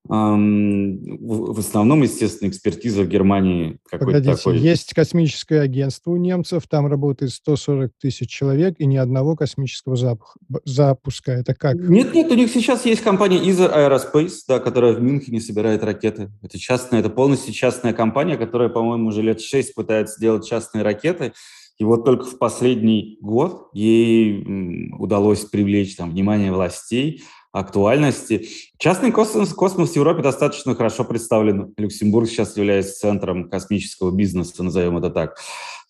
В 0.09 1.59
основном, 1.59 2.03
естественно, 2.03 2.49
экспертиза 2.49 3.03
в 3.03 3.07
Германии 3.07 3.77
какой-то 3.89 4.35
такой. 4.35 4.57
Есть 4.57 4.93
космическое 4.93 5.61
агентство 5.61 6.11
у 6.11 6.17
немцев, 6.17 6.67
там 6.67 6.87
работает 6.87 7.31
140 7.31 7.91
тысяч 7.99 8.29
человек 8.29 8.75
и 8.79 8.85
ни 8.85 8.97
одного 8.97 9.35
космического 9.35 9.95
запуска. 9.95 10.39
запуска. 10.65 11.31
Это 11.31 11.53
как? 11.53 11.75
Нет, 11.75 12.13
нет, 12.13 12.31
у 12.31 12.35
них 12.35 12.51
сейчас 12.51 12.85
есть 12.85 13.01
компания 13.01 13.37
Ether 13.37 13.73
Aerospace, 13.73 14.39
да, 14.47 14.59
которая 14.59 14.93
в 14.93 15.01
Мюнхене 15.01 15.41
собирает 15.41 15.83
ракеты. 15.83 16.31
Это 16.41 16.57
частная, 16.57 16.99
это 16.99 17.09
полностью 17.09 17.53
частная 17.53 17.93
компания, 17.93 18.37
которая, 18.37 18.69
по-моему, 18.69 19.09
уже 19.09 19.21
лет 19.21 19.41
шесть 19.41 19.75
пытается 19.75 20.19
делать 20.19 20.47
частные 20.47 20.83
ракеты. 20.83 21.33
И 21.77 21.83
вот 21.83 22.05
только 22.05 22.25
в 22.25 22.37
последний 22.39 23.17
год 23.21 23.69
ей 23.73 24.91
удалось 24.97 25.45
привлечь 25.45 25.95
там, 25.95 26.09
внимание 26.09 26.51
властей, 26.51 27.21
актуальности. 27.59 28.47
Частный 28.77 29.11
космос, 29.11 29.53
космос 29.53 29.91
в 29.91 29.95
Европе 29.95 30.21
достаточно 30.21 30.75
хорошо 30.75 31.03
представлен. 31.03 31.73
Люксембург 31.77 32.27
сейчас 32.27 32.57
является 32.57 32.99
центром 32.99 33.49
космического 33.49 34.11
бизнеса, 34.11 34.63
назовем 34.63 34.97
это 34.97 35.09
так. 35.09 35.37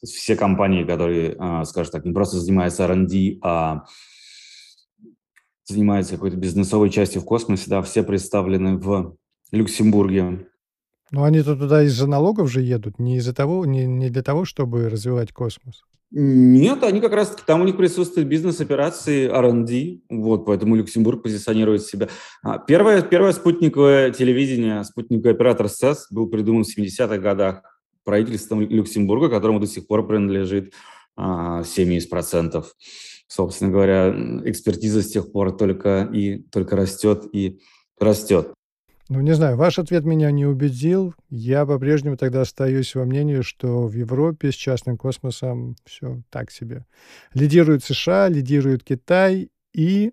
Все 0.04 0.36
компании, 0.36 0.84
которые, 0.84 1.36
а, 1.40 1.66
скажем 1.66 1.92
так, 1.92 2.06
не 2.06 2.14
просто 2.14 2.38
занимаются 2.38 2.84
R&D, 2.84 3.40
а 3.42 3.86
занимаются 5.66 6.16
какой-то 6.16 6.38
бизнесовой 6.38 6.90
частью 6.90 7.22
в 7.22 7.26
космосе, 7.26 7.66
да, 7.68 7.82
все 7.82 8.04
представлены 8.04 8.78
в 8.78 9.18
Люксембурге. 9.52 10.48
Но 11.12 11.24
они-то 11.24 11.56
туда 11.56 11.84
из-за 11.84 12.08
налогов 12.08 12.52
же 12.52 12.62
едут, 12.62 13.00
не 13.00 13.18
из-за 13.18 13.34
того, 13.34 13.66
не, 13.66 13.86
не 13.86 14.10
для 14.10 14.24
того, 14.24 14.46
чтобы 14.46 14.90
развивать 14.90 15.32
космос. 15.32 15.84
Нет, 16.10 16.84
они 16.84 17.02
как 17.02 17.12
раз 17.12 17.36
там 17.46 17.62
у 17.62 17.66
них 17.66 17.76
присутствуют 17.76 18.30
бизнес-операции 18.30 19.28
R&D, 19.30 20.02
вот, 20.10 20.46
поэтому 20.46 20.76
Люксембург 20.76 21.22
позиционирует 21.22 21.84
себя. 21.84 22.08
А, 22.44 22.60
первое, 22.60 23.02
первое 23.02 23.34
спутниковое 23.34 24.12
телевидение, 24.12 24.86
спутниковый 24.86 25.34
оператор 25.34 25.68
СЭС 25.68 26.08
был 26.10 26.28
придуман 26.28 26.64
в 26.64 26.78
70-х 26.78 27.18
годах 27.18 27.62
правительством 28.06 28.62
Люксембурга, 28.62 29.30
которому 29.30 29.60
до 29.60 29.68
сих 29.68 29.86
пор 29.86 30.08
принадлежит 30.08 30.74
а, 31.18 31.64
70%. 31.64 32.64
Собственно 33.28 33.70
говоря, 33.70 34.10
экспертиза 34.46 35.02
с 35.02 35.08
тех 35.08 35.30
пор 35.34 35.58
только 35.58 36.10
и 36.14 36.38
только 36.44 36.78
растет 36.78 37.26
и 37.34 37.60
растет. 38.00 38.54
Ну, 39.10 39.22
не 39.22 39.34
знаю, 39.34 39.56
ваш 39.56 39.80
ответ 39.80 40.04
меня 40.04 40.32
не 40.32 40.46
убедил. 40.46 41.16
Я 41.30 41.66
по-прежнему 41.66 42.18
тогда 42.18 42.42
остаюсь 42.42 42.94
во 42.94 43.06
мнении, 43.06 43.40
что 43.40 43.88
в 43.88 43.94
Европе 43.94 44.52
с 44.52 44.56
частным 44.56 44.98
космосом 44.98 45.78
все 45.86 46.22
так 46.30 46.52
себе. 46.52 46.86
Лидирует 47.34 47.86
США, 47.86 48.28
лидирует 48.28 48.84
Китай 48.84 49.50
и, 49.74 50.12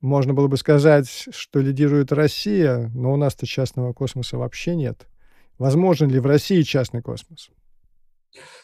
можно 0.00 0.34
было 0.34 0.48
бы 0.48 0.56
сказать, 0.56 1.28
что 1.30 1.60
лидирует 1.60 2.10
Россия, 2.10 2.90
но 2.94 3.12
у 3.12 3.16
нас-то 3.16 3.46
частного 3.46 3.92
космоса 3.92 4.38
вообще 4.38 4.74
нет. 4.74 5.06
Возможен 5.58 6.10
ли 6.10 6.18
в 6.18 6.26
России 6.26 6.62
частный 6.62 7.02
космос? 7.02 7.50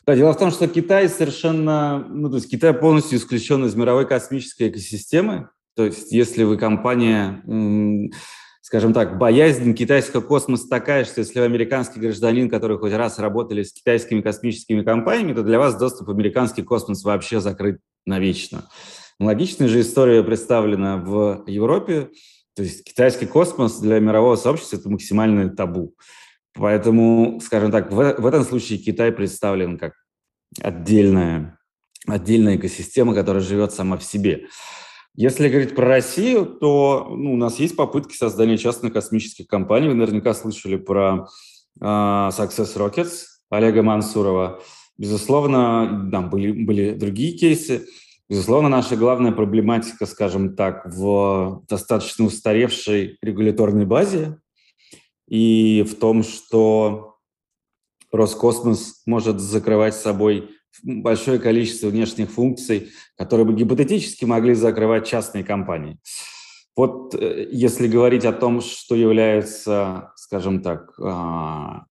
Да, 0.05 0.17
дело 0.17 0.33
в 0.33 0.39
том, 0.39 0.51
что 0.51 0.67
Китай 0.67 1.09
совершенно, 1.09 2.05
ну, 2.09 2.29
то 2.29 2.37
есть 2.37 2.51
Китай 2.51 2.75
полностью 2.75 3.19
исключен 3.19 3.65
из 3.65 3.77
мировой 3.77 4.09
космической 4.09 4.69
экосистемы. 4.69 5.51
То 5.77 5.87
есть, 5.87 6.13
если 6.13 6.43
вы 6.43 6.59
компания, 6.59 7.43
скажем 8.73 8.95
так, 8.95 9.19
боязнь 9.19 9.75
китайского 9.75 10.23
космоса 10.23 10.67
такая, 10.67 11.05
что 11.05 11.21
если 11.21 11.41
вы 11.41 11.45
американский 11.45 12.01
гражданин, 12.01 12.49
который 12.49 12.79
хоть 12.79 12.95
раз 12.95 13.19
работали 13.19 13.65
с 13.65 13.75
китайскими 13.75 14.23
космическими 14.23 14.83
компаниями, 14.83 15.35
то 15.35 15.43
для 15.43 15.59
вас 15.59 15.77
доступ 15.77 16.09
в 16.09 16.11
американский 16.11 16.63
космос 16.63 17.05
вообще 17.05 17.39
закрыт 17.41 17.81
навечно. 18.07 18.71
Аналогичная 19.21 19.69
же 19.69 19.83
история 19.83 20.23
представлена 20.23 20.97
в 20.97 21.45
Европе. 21.49 22.09
То 22.57 22.63
есть 22.63 22.83
китайский 22.85 23.27
космос 23.27 23.79
для 23.79 24.01
мирового 24.01 24.37
сообщества– 24.37 24.77
это 24.79 24.89
максимальное 24.89 25.51
табу. 25.51 25.95
Поэтому, 26.55 27.43
скажем 27.45 27.71
так, 27.71 27.93
в, 27.93 28.23
в 28.23 28.25
этом 28.25 28.43
случае 28.43 28.79
Китай 28.79 29.13
представлен 29.13 29.77
как 29.77 29.93
отдельная, 30.63 31.59
отдельная 32.07 32.57
экосистема, 32.57 33.15
которая 33.15 33.43
живет 33.43 33.75
сама 33.75 33.99
в 33.99 34.03
себе. 34.03 34.47
Если 35.15 35.49
говорить 35.49 35.75
про 35.75 35.87
Россию, 35.87 36.47
то 36.47 37.07
ну, 37.11 37.35
у 37.35 37.37
нас 37.37 37.59
есть 37.59 37.77
попытки 37.77 38.15
создания 38.15 38.57
частных 38.57 38.95
космических 38.95 39.47
компаний. 39.47 39.89
Вы 39.89 39.95
наверняка 39.95 40.33
слышали 40.33 40.77
про 40.77 41.29
э, 41.81 41.85
Success 41.85 42.77
Rockets 42.77 43.25
Олега 43.51 43.83
Мансурова. 43.83 44.61
Безусловно, 44.97 46.09
там 46.11 46.31
были, 46.31 46.53
были 46.53 46.95
другие 46.95 47.37
кейсы. 47.37 47.87
Безусловно, 48.31 48.71
наша 48.71 48.97
главная 48.97 49.33
проблематика, 49.33 50.07
скажем 50.07 50.57
так, 50.57 50.87
в 50.87 51.63
достаточно 51.69 52.25
устаревшей 52.25 53.19
регуляторной 53.21 53.85
базе 53.85 54.39
и 55.29 55.83
в 55.83 55.97
том, 55.97 56.23
что 56.23 57.17
Роскосмос 58.11 59.03
может 59.05 59.41
закрывать 59.41 59.95
собой 59.95 60.51
большое 60.83 61.39
количество 61.39 61.89
внешних 61.89 62.31
функций, 62.31 62.91
которые 63.17 63.47
бы 63.47 63.55
гипотетически 63.55 64.25
могли 64.25 64.55
закрывать 64.55 65.07
частные 65.07 65.45
компании. 65.45 65.99
Вот 66.77 67.15
э, 67.15 67.49
если 67.51 67.87
говорить 67.87 68.25
о 68.25 68.33
том, 68.33 68.61
что 68.61 68.95
является, 68.95 70.13
скажем 70.17 70.63
так, 70.63 70.95
а, 71.01 71.85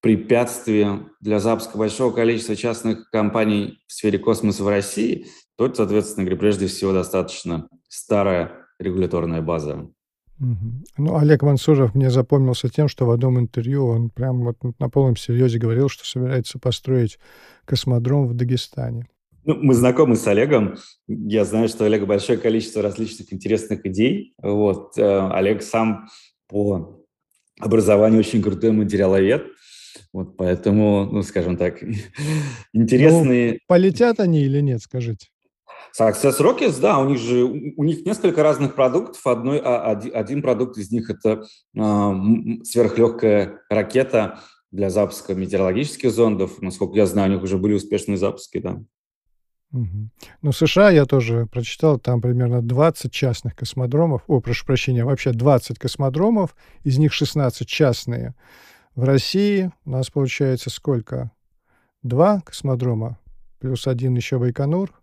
препятствием 0.00 1.12
для 1.20 1.40
запуска 1.40 1.76
большого 1.76 2.12
количества 2.12 2.56
частных 2.56 3.10
компаний 3.10 3.80
в 3.86 3.92
сфере 3.92 4.18
космоса 4.18 4.64
в 4.64 4.68
России, 4.68 5.26
то, 5.56 5.72
соответственно, 5.72 6.24
говоря, 6.24 6.40
прежде 6.40 6.66
всего 6.68 6.92
достаточно 6.92 7.68
старая 7.88 8.66
регуляторная 8.78 9.42
база. 9.42 9.90
Ну, 10.40 11.16
Олег 11.16 11.42
Мансуров 11.42 11.94
мне 11.94 12.10
запомнился 12.10 12.70
тем, 12.70 12.88
что 12.88 13.04
в 13.04 13.10
одном 13.10 13.38
интервью 13.38 13.86
он 13.86 14.08
прям 14.08 14.42
вот 14.42 14.56
на 14.78 14.88
полном 14.88 15.16
серьезе 15.16 15.58
говорил, 15.58 15.88
что 15.90 16.06
собирается 16.06 16.58
построить 16.58 17.18
космодром 17.66 18.26
в 18.26 18.34
Дагестане. 18.34 19.06
Ну, 19.44 19.56
мы 19.60 19.74
знакомы 19.74 20.16
с 20.16 20.26
Олегом. 20.26 20.76
Я 21.06 21.44
знаю, 21.44 21.68
что 21.68 21.84
у 21.84 21.86
Олега 21.86 22.06
большое 22.06 22.38
количество 22.38 22.82
различных 22.82 23.32
интересных 23.32 23.84
идей. 23.86 24.34
Вот. 24.42 24.96
Э, 24.98 25.30
Олег 25.30 25.62
сам 25.62 26.08
по 26.48 27.04
образованию 27.58 28.20
очень 28.20 28.42
крутой 28.42 28.72
материаловед. 28.72 29.46
Вот 30.12 30.36
поэтому, 30.36 31.06
ну, 31.10 31.22
скажем 31.22 31.56
так, 31.56 31.82
интересные... 32.72 33.52
Ну, 33.52 33.58
полетят 33.66 34.20
они 34.20 34.42
или 34.42 34.60
нет, 34.60 34.80
скажите? 34.82 35.28
Success 35.98 36.40
Rockets, 36.40 36.80
да, 36.80 36.98
у 36.98 37.08
них 37.08 37.18
же 37.18 37.42
у 37.44 37.84
них 37.84 38.04
несколько 38.04 38.42
разных 38.42 38.74
продуктов. 38.74 39.26
Одной, 39.26 39.58
а, 39.58 39.92
один 39.92 40.42
продукт 40.42 40.78
из 40.78 40.90
них 40.90 41.10
это 41.10 41.44
а, 41.78 42.14
сверхлегкая 42.64 43.60
ракета 43.68 44.40
для 44.70 44.90
запуска 44.90 45.34
метеорологических 45.34 46.10
зондов. 46.10 46.62
Насколько 46.62 46.96
я 46.96 47.06
знаю, 47.06 47.30
у 47.30 47.34
них 47.34 47.42
уже 47.42 47.58
были 47.58 47.74
успешные 47.74 48.16
запуски, 48.16 48.58
да. 48.58 48.80
Угу. 49.72 50.10
Ну, 50.42 50.52
США 50.52 50.90
я 50.90 51.04
тоже 51.06 51.46
прочитал, 51.46 51.98
там 51.98 52.20
примерно 52.20 52.60
20 52.60 53.12
частных 53.12 53.54
космодромов, 53.54 54.22
о, 54.26 54.40
прошу 54.40 54.66
прощения, 54.66 55.04
вообще 55.04 55.32
20 55.32 55.78
космодромов, 55.78 56.56
из 56.82 56.98
них 56.98 57.12
16 57.12 57.68
частные. 57.68 58.34
В 58.96 59.04
России 59.04 59.70
у 59.84 59.90
нас 59.90 60.10
получается 60.10 60.70
сколько? 60.70 61.30
Два 62.02 62.40
космодрома, 62.40 63.18
плюс 63.60 63.86
один 63.86 64.16
еще 64.16 64.38
Байконур, 64.38 64.99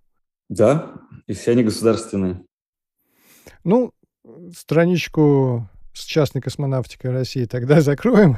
да, 0.49 0.93
и 1.27 1.33
все 1.33 1.51
они 1.51 1.63
государственные. 1.63 2.43
Ну, 3.63 3.91
страничку 4.55 5.67
с 5.93 6.05
частной 6.05 6.41
космонавтикой 6.41 7.11
России 7.11 7.45
тогда 7.45 7.81
закроем. 7.81 8.37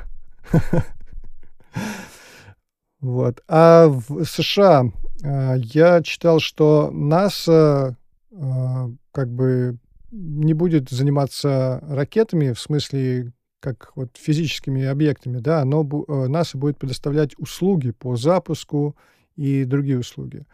Вот. 3.00 3.42
А 3.48 3.88
в 3.88 4.26
США 4.26 4.92
а, 5.24 5.56
я 5.56 6.02
читал, 6.04 6.40
что 6.40 6.92
НАСА 6.92 7.96
а, 8.34 8.90
как 9.12 9.30
бы 9.30 9.78
не 10.12 10.54
будет 10.54 10.90
заниматься 10.90 11.82
ракетами, 11.88 12.52
в 12.52 12.60
смысле 12.60 13.32
как 13.60 13.92
вот 13.96 14.18
физическими 14.18 14.86
объектами, 14.86 15.40
да, 15.40 15.66
но 15.66 15.84
э, 16.08 16.28
НАСА 16.28 16.58
будет 16.58 16.78
предоставлять 16.78 17.38
услуги 17.38 17.92
по 17.92 18.16
запуску 18.16 18.96
и 19.36 19.66
другие 19.66 20.00
услуги. 20.00 20.46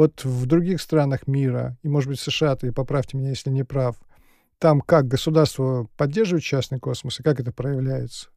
Вот 0.00 0.24
в 0.24 0.46
других 0.46 0.80
странах 0.80 1.26
мира, 1.26 1.76
и, 1.82 1.88
может 1.90 2.08
быть, 2.08 2.18
США, 2.18 2.56
ты 2.56 2.72
поправьте 2.72 3.18
меня, 3.18 3.28
если 3.28 3.50
не 3.50 3.64
прав, 3.64 3.96
там 4.58 4.80
как 4.80 5.06
государство 5.06 5.88
поддерживает 5.98 6.42
частный 6.42 6.78
космос, 6.78 7.20
и 7.20 7.22
как 7.22 7.38
это 7.38 7.52
проявляется? 7.52 8.28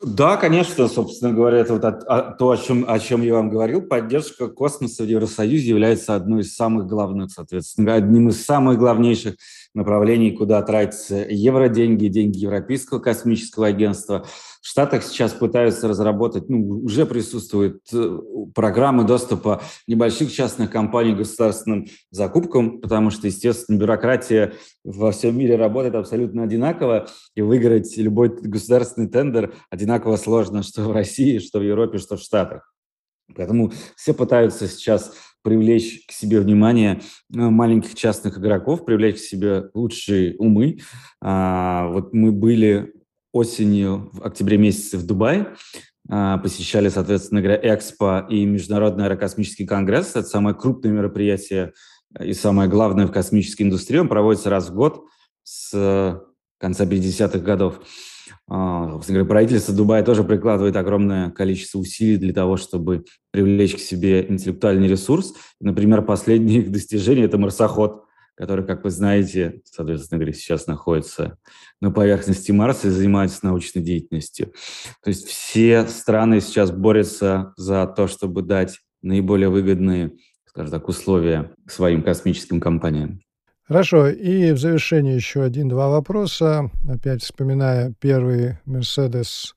Да, 0.00 0.36
конечно, 0.36 0.86
собственно 0.86 1.32
говоря, 1.32 1.58
это 1.58 1.72
вот 1.72 2.38
то, 2.38 2.50
о 2.50 2.56
чем, 2.56 2.84
о 2.88 3.00
чем 3.00 3.22
я 3.22 3.34
вам 3.34 3.50
говорил. 3.50 3.82
Поддержка 3.82 4.46
космоса 4.46 5.02
в 5.02 5.08
Евросоюзе 5.08 5.70
является 5.70 6.14
одной 6.14 6.42
из 6.42 6.54
самых 6.54 6.86
главных, 6.86 7.32
соответственно, 7.32 7.94
одним 7.94 8.28
из 8.28 8.44
самых 8.44 8.78
главнейших 8.78 9.34
направлений, 9.74 10.32
куда 10.32 10.62
тратятся 10.62 11.26
евроденьги, 11.28 12.08
деньги 12.08 12.38
Европейского 12.38 12.98
космического 12.98 13.66
агентства. 13.66 14.26
В 14.60 14.66
Штатах 14.66 15.02
сейчас 15.02 15.32
пытаются 15.32 15.88
разработать, 15.88 16.48
ну, 16.48 16.80
уже 16.82 17.06
присутствуют 17.06 17.82
э, 17.92 18.18
программы 18.54 19.04
доступа 19.04 19.62
небольших 19.86 20.32
частных 20.32 20.70
компаний 20.70 21.14
к 21.14 21.18
государственным 21.18 21.86
закупкам, 22.10 22.80
потому 22.80 23.10
что, 23.10 23.26
естественно, 23.26 23.78
бюрократия 23.78 24.54
во 24.84 25.12
всем 25.12 25.38
мире 25.38 25.56
работает 25.56 25.94
абсолютно 25.94 26.42
одинаково, 26.42 27.06
и 27.34 27.42
выиграть 27.42 27.96
любой 27.96 28.28
государственный 28.28 29.08
тендер 29.08 29.54
одинаково 29.70 30.16
сложно, 30.16 30.62
что 30.62 30.82
в 30.82 30.92
России, 30.92 31.38
что 31.38 31.60
в 31.60 31.62
Европе, 31.62 31.98
что 31.98 32.16
в 32.16 32.20
Штатах. 32.20 32.72
Поэтому 33.36 33.72
все 33.96 34.14
пытаются 34.14 34.66
сейчас 34.68 35.12
привлечь 35.42 36.06
к 36.06 36.12
себе 36.12 36.40
внимание 36.40 37.00
э, 37.34 37.38
маленьких 37.38 37.94
частных 37.94 38.38
игроков, 38.38 38.84
привлечь 38.84 39.16
к 39.16 39.24
себе 39.24 39.70
лучшие 39.74 40.36
умы. 40.38 40.78
А, 41.20 41.88
вот 41.88 42.12
мы 42.12 42.32
были 42.32 42.94
осенью, 43.32 44.10
в 44.12 44.22
октябре 44.22 44.58
месяце 44.58 44.98
в 44.98 45.06
Дубае, 45.06 45.54
а, 46.10 46.38
посещали, 46.38 46.88
соответственно 46.88 47.42
говоря, 47.42 47.60
Экспо 47.62 48.26
и 48.28 48.44
Международный 48.44 49.04
аэрокосмический 49.04 49.66
конгресс. 49.66 50.10
Это 50.10 50.22
самое 50.22 50.56
крупное 50.56 50.92
мероприятие 50.92 51.72
и 52.18 52.32
самое 52.32 52.68
главное 52.68 53.06
в 53.06 53.12
космической 53.12 53.62
индустрии. 53.62 53.98
Он 53.98 54.08
проводится 54.08 54.50
раз 54.50 54.70
в 54.70 54.74
год 54.74 55.04
с 55.44 56.20
конца 56.58 56.84
50-х 56.84 57.38
годов. 57.38 57.80
А, 58.50 58.98
правительство 59.28 59.74
Дубая 59.74 60.02
тоже 60.02 60.24
прикладывает 60.24 60.76
огромное 60.76 61.30
количество 61.30 61.78
усилий 61.78 62.16
для 62.16 62.32
того, 62.32 62.56
чтобы 62.56 63.04
привлечь 63.30 63.74
к 63.74 63.78
себе 63.78 64.26
интеллектуальный 64.26 64.88
ресурс. 64.88 65.34
Например, 65.60 66.02
последнее 66.02 66.60
их 66.60 66.72
достижение– 66.72 67.24
это 67.26 67.36
марсоход, 67.36 68.04
который, 68.34 68.64
как 68.64 68.84
вы 68.84 68.90
знаете, 68.90 69.60
соответственно 69.64 70.20
говоря, 70.20 70.32
сейчас 70.32 70.66
находится 70.66 71.36
на 71.80 71.90
поверхности 71.90 72.50
Марса 72.50 72.88
и 72.88 72.90
занимается 72.90 73.40
научной 73.42 73.82
деятельностью. 73.82 74.52
То 75.02 75.08
есть 75.08 75.26
все 75.26 75.86
страны 75.86 76.40
сейчас 76.40 76.70
борются 76.70 77.52
за 77.56 77.86
то, 77.86 78.06
чтобы 78.06 78.42
дать 78.42 78.78
наиболее 79.02 79.50
выгодные, 79.50 80.12
скажем 80.46 80.70
так, 80.70 80.88
условия 80.88 81.52
своим 81.66 82.02
космическим 82.02 82.60
компаниям. 82.60 83.20
Хорошо, 83.68 84.08
и 84.08 84.52
в 84.52 84.58
завершение 84.58 85.14
еще 85.14 85.42
один-два 85.42 85.90
вопроса. 85.90 86.70
Опять 86.88 87.22
вспоминая 87.22 87.92
первый 88.00 88.56
Mercedes 88.64 89.52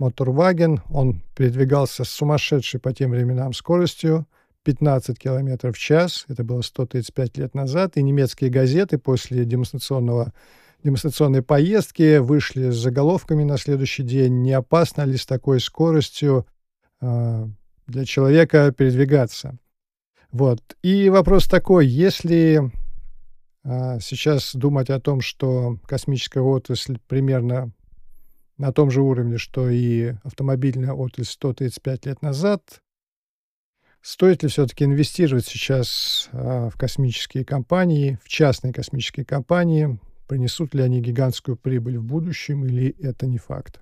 Motorwagen, 0.00 0.80
он 0.90 1.22
передвигался 1.36 2.02
с 2.02 2.08
сумасшедшей 2.08 2.80
по 2.80 2.92
тем 2.92 3.12
временам 3.12 3.52
скоростью 3.52 4.26
15 4.64 5.16
км 5.16 5.70
в 5.70 5.78
час, 5.78 6.24
это 6.28 6.42
было 6.42 6.62
135 6.62 7.38
лет 7.38 7.54
назад, 7.54 7.96
и 7.96 8.02
немецкие 8.02 8.50
газеты 8.50 8.98
после 8.98 9.44
демонстрационного 9.44 10.32
демонстрационной 10.82 11.42
поездки 11.42 12.18
вышли 12.18 12.70
с 12.70 12.74
заголовками 12.74 13.44
на 13.44 13.58
следующий 13.58 14.02
день, 14.02 14.42
не 14.42 14.54
опасно 14.54 15.02
ли 15.02 15.16
с 15.16 15.24
такой 15.24 15.60
скоростью 15.60 16.48
э, 17.00 17.46
для 17.86 18.04
человека 18.04 18.72
передвигаться. 18.76 19.56
Вот. 20.32 20.60
И 20.82 21.08
вопрос 21.08 21.46
такой, 21.46 21.86
если 21.86 22.72
сейчас 23.64 24.54
думать 24.54 24.90
о 24.90 25.00
том, 25.00 25.20
что 25.20 25.78
космическая 25.86 26.40
отрасль 26.40 26.98
примерно 27.06 27.72
на 28.58 28.72
том 28.72 28.90
же 28.90 29.02
уровне, 29.02 29.38
что 29.38 29.68
и 29.68 30.14
автомобильная 30.22 30.92
отрасль 30.92 31.30
135 31.30 32.06
лет 32.06 32.22
назад, 32.22 32.80
стоит 34.00 34.42
ли 34.42 34.48
все-таки 34.48 34.84
инвестировать 34.84 35.46
сейчас 35.46 36.28
а, 36.32 36.68
в 36.70 36.76
космические 36.76 37.44
компании, 37.44 38.18
в 38.22 38.28
частные 38.28 38.72
космические 38.72 39.24
компании, 39.24 39.98
принесут 40.28 40.74
ли 40.74 40.82
они 40.82 41.00
гигантскую 41.00 41.56
прибыль 41.56 41.98
в 41.98 42.04
будущем 42.04 42.64
или 42.64 42.94
это 43.00 43.26
не 43.26 43.38
факт? 43.38 43.80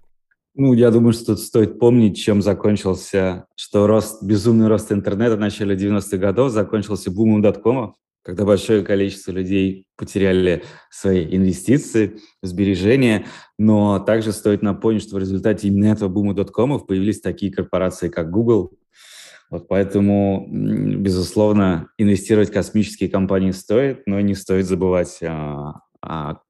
Ну, 0.55 0.73
я 0.73 0.91
думаю, 0.91 1.13
что 1.13 1.27
тут 1.27 1.41
стоит 1.41 1.79
помнить, 1.79 2.19
чем 2.19 2.43
закончился, 2.43 3.47
что 3.55 3.87
рост, 3.87 4.23
безумный 4.23 4.67
рост 4.67 4.91
интернета 4.91 5.37
в 5.37 5.41
начале 5.41 5.77
90-х 5.77 6.17
годов 6.17 6.53
закончился 6.53 7.11
бумом 7.11 7.41
доткомов. 7.41 7.95
Когда 8.23 8.45
большое 8.45 8.83
количество 8.83 9.33
людей 9.33 9.87
потеряли 9.97 10.63
свои 10.91 11.25
инвестиции, 11.35 12.19
сбережения, 12.43 13.27
но 13.59 13.99
также 13.99 14.33
стоит 14.33 14.63
напомнить, 14.63 15.03
что 15.03 15.17
в 15.17 15.19
результате 15.19 15.69
именно 15.69 15.93
этого 15.93 16.09
бума 16.09 16.35
доткомов 16.35 16.87
появились 16.87 17.21
такие 17.21 17.53
корпорации, 17.53 18.09
как 18.09 18.31
Google. 18.31 18.73
Вот 19.51 19.67
поэтому, 19.69 20.47
безусловно, 20.49 21.89
инвестировать 21.99 22.51
в 22.51 22.53
космические 22.53 23.11
компании 23.11 23.51
стоит, 23.51 24.03
но 24.07 24.21
не 24.21 24.35
стоит 24.35 24.67
забывать 24.67 25.21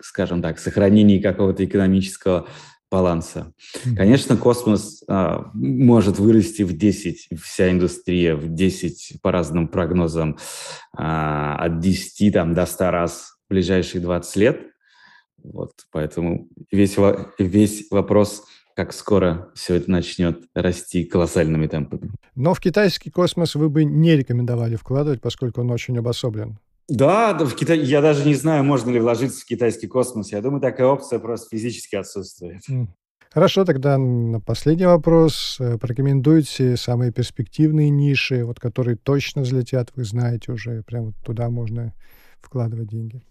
скажем 0.01 0.43
так, 0.43 0.59
сохранении 0.59 1.21
какого-то 1.21 1.65
экономического 1.65 2.47
баланса. 2.91 3.53
Конечно, 3.97 4.37
космос 4.37 5.03
а, 5.09 5.51
может 5.55 6.19
вырасти 6.19 6.63
в 6.63 6.77
10, 6.77 7.41
вся 7.41 7.71
индустрия 7.71 8.35
в 8.35 8.53
10 8.53 9.21
по 9.23 9.31
разным 9.31 9.69
прогнозам, 9.69 10.39
а, 10.97 11.57
от 11.57 11.79
10 11.81 12.33
там, 12.33 12.55
до 12.55 12.67
100 12.67 12.91
раз 12.91 13.37
в 13.47 13.51
ближайшие 13.51 14.01
20 14.01 14.37
лет. 14.37 14.61
Вот, 15.43 15.73
поэтому 15.91 16.49
весь, 16.71 16.97
весь 17.39 17.87
вопрос, 17.91 18.45
как 18.75 18.93
скоро 18.93 19.51
все 19.55 19.77
это 19.77 19.91
начнет 19.91 20.45
расти 20.55 21.05
колоссальными 21.05 21.67
темпами. 21.67 22.11
Но 22.35 22.55
в 22.55 22.61
китайский 22.61 23.11
космос 23.11 23.55
вы 23.55 23.69
бы 23.69 23.85
не 23.85 24.17
рекомендовали 24.17 24.77
вкладывать, 24.77 25.21
поскольку 25.21 25.61
он 25.61 25.71
очень 25.71 25.97
обособлен. 25.99 26.59
Да, 26.91 27.35
в 27.39 27.55
Китай, 27.55 27.79
я 27.79 28.03
даже 28.03 28.27
не 28.27 28.35
знаю, 28.35 28.65
можно 28.65 28.91
ли 28.91 28.99
вложиться 28.99 29.43
в 29.43 29.45
китайский 29.45 29.87
космос. 29.87 30.33
Я 30.33 30.43
думаю, 30.43 30.61
такая 30.61 30.89
опция 30.89 31.21
просто 31.21 31.49
физически 31.49 31.95
отсутствует. 31.95 32.63
Хорошо, 33.33 33.65
тогда 33.65 33.97
на 33.97 34.41
последний 34.41 34.87
вопрос. 34.87 35.57
Э, 35.61 35.79
порекомендуйте 35.79 36.77
самые 36.77 37.13
перспективные 37.13 37.89
ниши, 37.89 38.45
вот 38.45 38.59
которые 38.59 38.97
точно 38.97 39.43
взлетят, 39.43 39.93
вы 39.95 40.03
знаете 40.03 40.51
уже, 40.51 40.83
прямо 40.83 41.13
туда 41.25 41.49
можно 41.49 41.95
вкладывать 42.41 42.89
деньги. 42.89 43.23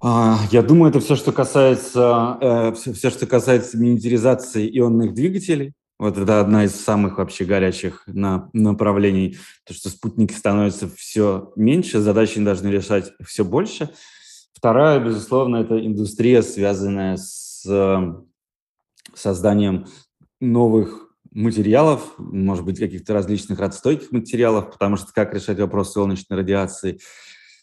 А, 0.00 0.40
я 0.50 0.60
думаю, 0.62 0.90
это 0.90 0.98
все, 0.98 1.14
что 1.14 1.30
касается, 1.30 2.36
э, 2.40 2.72
все, 2.74 3.10
что 3.10 3.26
касается 3.26 3.78
миниатюризации 3.78 4.68
ионных 4.76 5.14
двигателей. 5.14 5.72
Вот 5.98 6.18
это 6.18 6.40
одна 6.40 6.64
из 6.64 6.74
самых 6.74 7.18
вообще 7.18 7.44
горячих 7.44 8.02
на, 8.06 8.50
направлений, 8.52 9.38
то, 9.64 9.72
что 9.72 9.88
спутники 9.88 10.34
становятся 10.34 10.88
все 10.88 11.52
меньше, 11.56 12.00
задачи 12.00 12.38
должны 12.38 12.68
решать 12.68 13.12
все 13.24 13.44
больше. 13.44 13.90
Вторая, 14.52 15.00
безусловно, 15.00 15.56
это 15.56 15.84
индустрия, 15.84 16.42
связанная 16.42 17.16
с 17.16 17.64
э, 17.66 18.14
созданием 19.14 19.86
новых 20.40 21.08
материалов, 21.30 22.14
может 22.18 22.64
быть, 22.64 22.78
каких-то 22.78 23.14
различных 23.14 23.60
отстойких 23.60 24.12
материалов, 24.12 24.72
потому 24.72 24.96
что 24.96 25.12
как 25.12 25.34
решать 25.34 25.58
вопрос 25.58 25.92
солнечной 25.92 26.38
радиации– 26.38 27.00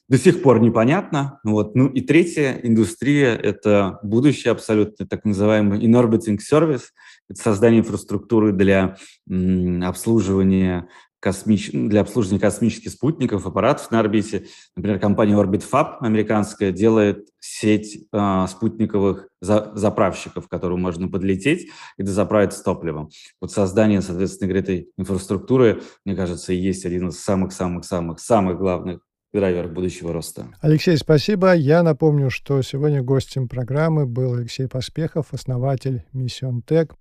до 0.09 0.17
сих 0.17 0.41
пор 0.41 0.59
непонятно. 0.59 1.39
Вот. 1.43 1.75
Ну 1.75 1.87
и 1.87 2.01
третья 2.01 2.59
индустрия– 2.61 3.35
это 3.43 3.99
будущее 4.03 4.51
абсолютно, 4.51 5.07
так 5.07 5.25
называемый 5.25 5.79
in-orbiting 5.79 6.39
service. 6.39 6.83
Это 7.29 7.41
создание 7.41 7.79
инфраструктуры 7.81 8.51
для 8.51 8.97
обслуживания 9.27 10.89
космич... 11.23 11.71
для 11.71 12.01
обслуживания 12.01 12.41
космических 12.41 12.91
спутников, 12.91 13.47
аппаратов 13.47 13.89
на 13.91 14.01
орбите. 14.01 14.47
Например, 14.75 14.99
компания 14.99 15.35
OrbitFab 15.35 15.99
американская 16.01 16.71
делает 16.71 17.29
сеть 17.39 18.05
э, 18.11 18.45
спутниковых 18.49 19.29
за... 19.41 19.71
заправщиков, 19.73 20.47
к 20.47 20.51
которым 20.51 20.81
можно 20.81 21.07
подлететь 21.07 21.69
и 21.97 22.03
дозаправиться 22.03 22.61
топливом. 22.61 23.09
Вот 23.39 23.53
создание, 23.53 24.01
соответственно, 24.01 24.51
этой 24.51 24.89
инфраструктуры, 24.97 25.81
мне 26.03 26.13
кажется, 26.13 26.51
и 26.51 26.57
есть 26.57 26.85
один 26.85 27.07
из 27.07 27.19
самых-самых-самых-самых 27.21 28.57
главных 28.57 28.99
драйвер 29.33 29.67
будущего 29.67 30.13
роста. 30.13 30.47
Алексей, 30.61 30.95
спасибо. 30.97 31.53
Я 31.53 31.83
напомню, 31.83 32.29
что 32.29 32.61
сегодня 32.61 33.01
гостем 33.01 33.47
программы 33.47 34.05
был 34.05 34.35
Алексей 34.35 34.67
Поспехов, 34.67 35.33
основатель 35.33 36.03
Mission 36.13 36.63
Tech. 36.65 36.91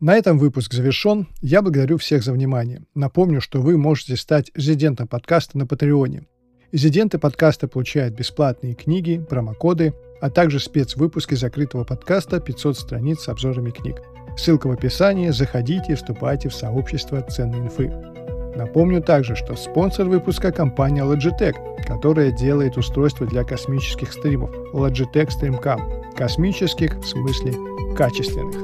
На 0.00 0.16
этом 0.16 0.38
выпуск 0.38 0.74
завершен. 0.74 1.28
Я 1.40 1.62
благодарю 1.62 1.96
всех 1.96 2.22
за 2.22 2.32
внимание. 2.32 2.82
Напомню, 2.94 3.40
что 3.40 3.62
вы 3.62 3.78
можете 3.78 4.16
стать 4.16 4.50
резидентом 4.54 5.08
подкаста 5.08 5.56
на 5.56 5.66
Патреоне. 5.66 6.26
Резиденты 6.72 7.18
подкаста 7.18 7.68
получают 7.68 8.14
бесплатные 8.14 8.74
книги, 8.74 9.24
промокоды, 9.26 9.94
а 10.20 10.28
также 10.28 10.58
спецвыпуски 10.58 11.34
закрытого 11.34 11.84
подкаста 11.84 12.40
500 12.40 12.76
страниц 12.76 13.20
с 13.20 13.28
обзорами 13.28 13.70
книг. 13.70 14.02
Ссылка 14.36 14.66
в 14.66 14.72
описании. 14.72 15.30
Заходите, 15.30 15.94
вступайте 15.94 16.48
в 16.48 16.54
сообщество 16.54 17.22
ценной 17.22 17.60
инфы. 17.60 18.15
Напомню 18.56 19.02
также, 19.02 19.36
что 19.36 19.54
спонсор 19.54 20.08
выпуска– 20.08 20.50
компания 20.52 21.02
Logitech, 21.02 21.84
которая 21.86 22.30
делает 22.30 22.78
устройства 22.78 23.26
для 23.26 23.44
космических 23.44 24.10
стримов 24.14 24.50
Logitech 24.72 25.28
StreamCam. 25.28 26.14
Космических 26.16 26.96
в 26.96 27.04
смысле 27.06 27.52
качественных. 27.94 28.56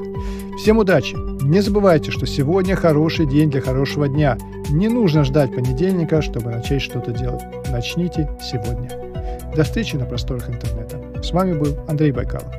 Всем 0.57 0.79
удачи! 0.79 1.15
Не 1.43 1.61
забывайте, 1.61 2.09
что 2.09 2.25
сегодня 2.25 2.75
хороший 2.75 3.27
день 3.27 3.51
для 3.51 3.61
хорошего 3.61 4.07
дня. 4.07 4.35
Не 4.71 4.87
нужно 4.87 5.23
ждать 5.23 5.53
понедельника, 5.53 6.23
чтобы 6.23 6.49
начать 6.49 6.81
что-то 6.81 7.11
делать. 7.11 7.43
Начните 7.69 8.27
сегодня. 8.41 8.89
До 9.55 9.63
встречи 9.63 9.95
на 9.95 10.05
просторах 10.05 10.49
интернета. 10.49 11.21
С 11.21 11.31
вами 11.31 11.53
был 11.53 11.77
Андрей 11.87 12.11
Байкалов. 12.11 12.51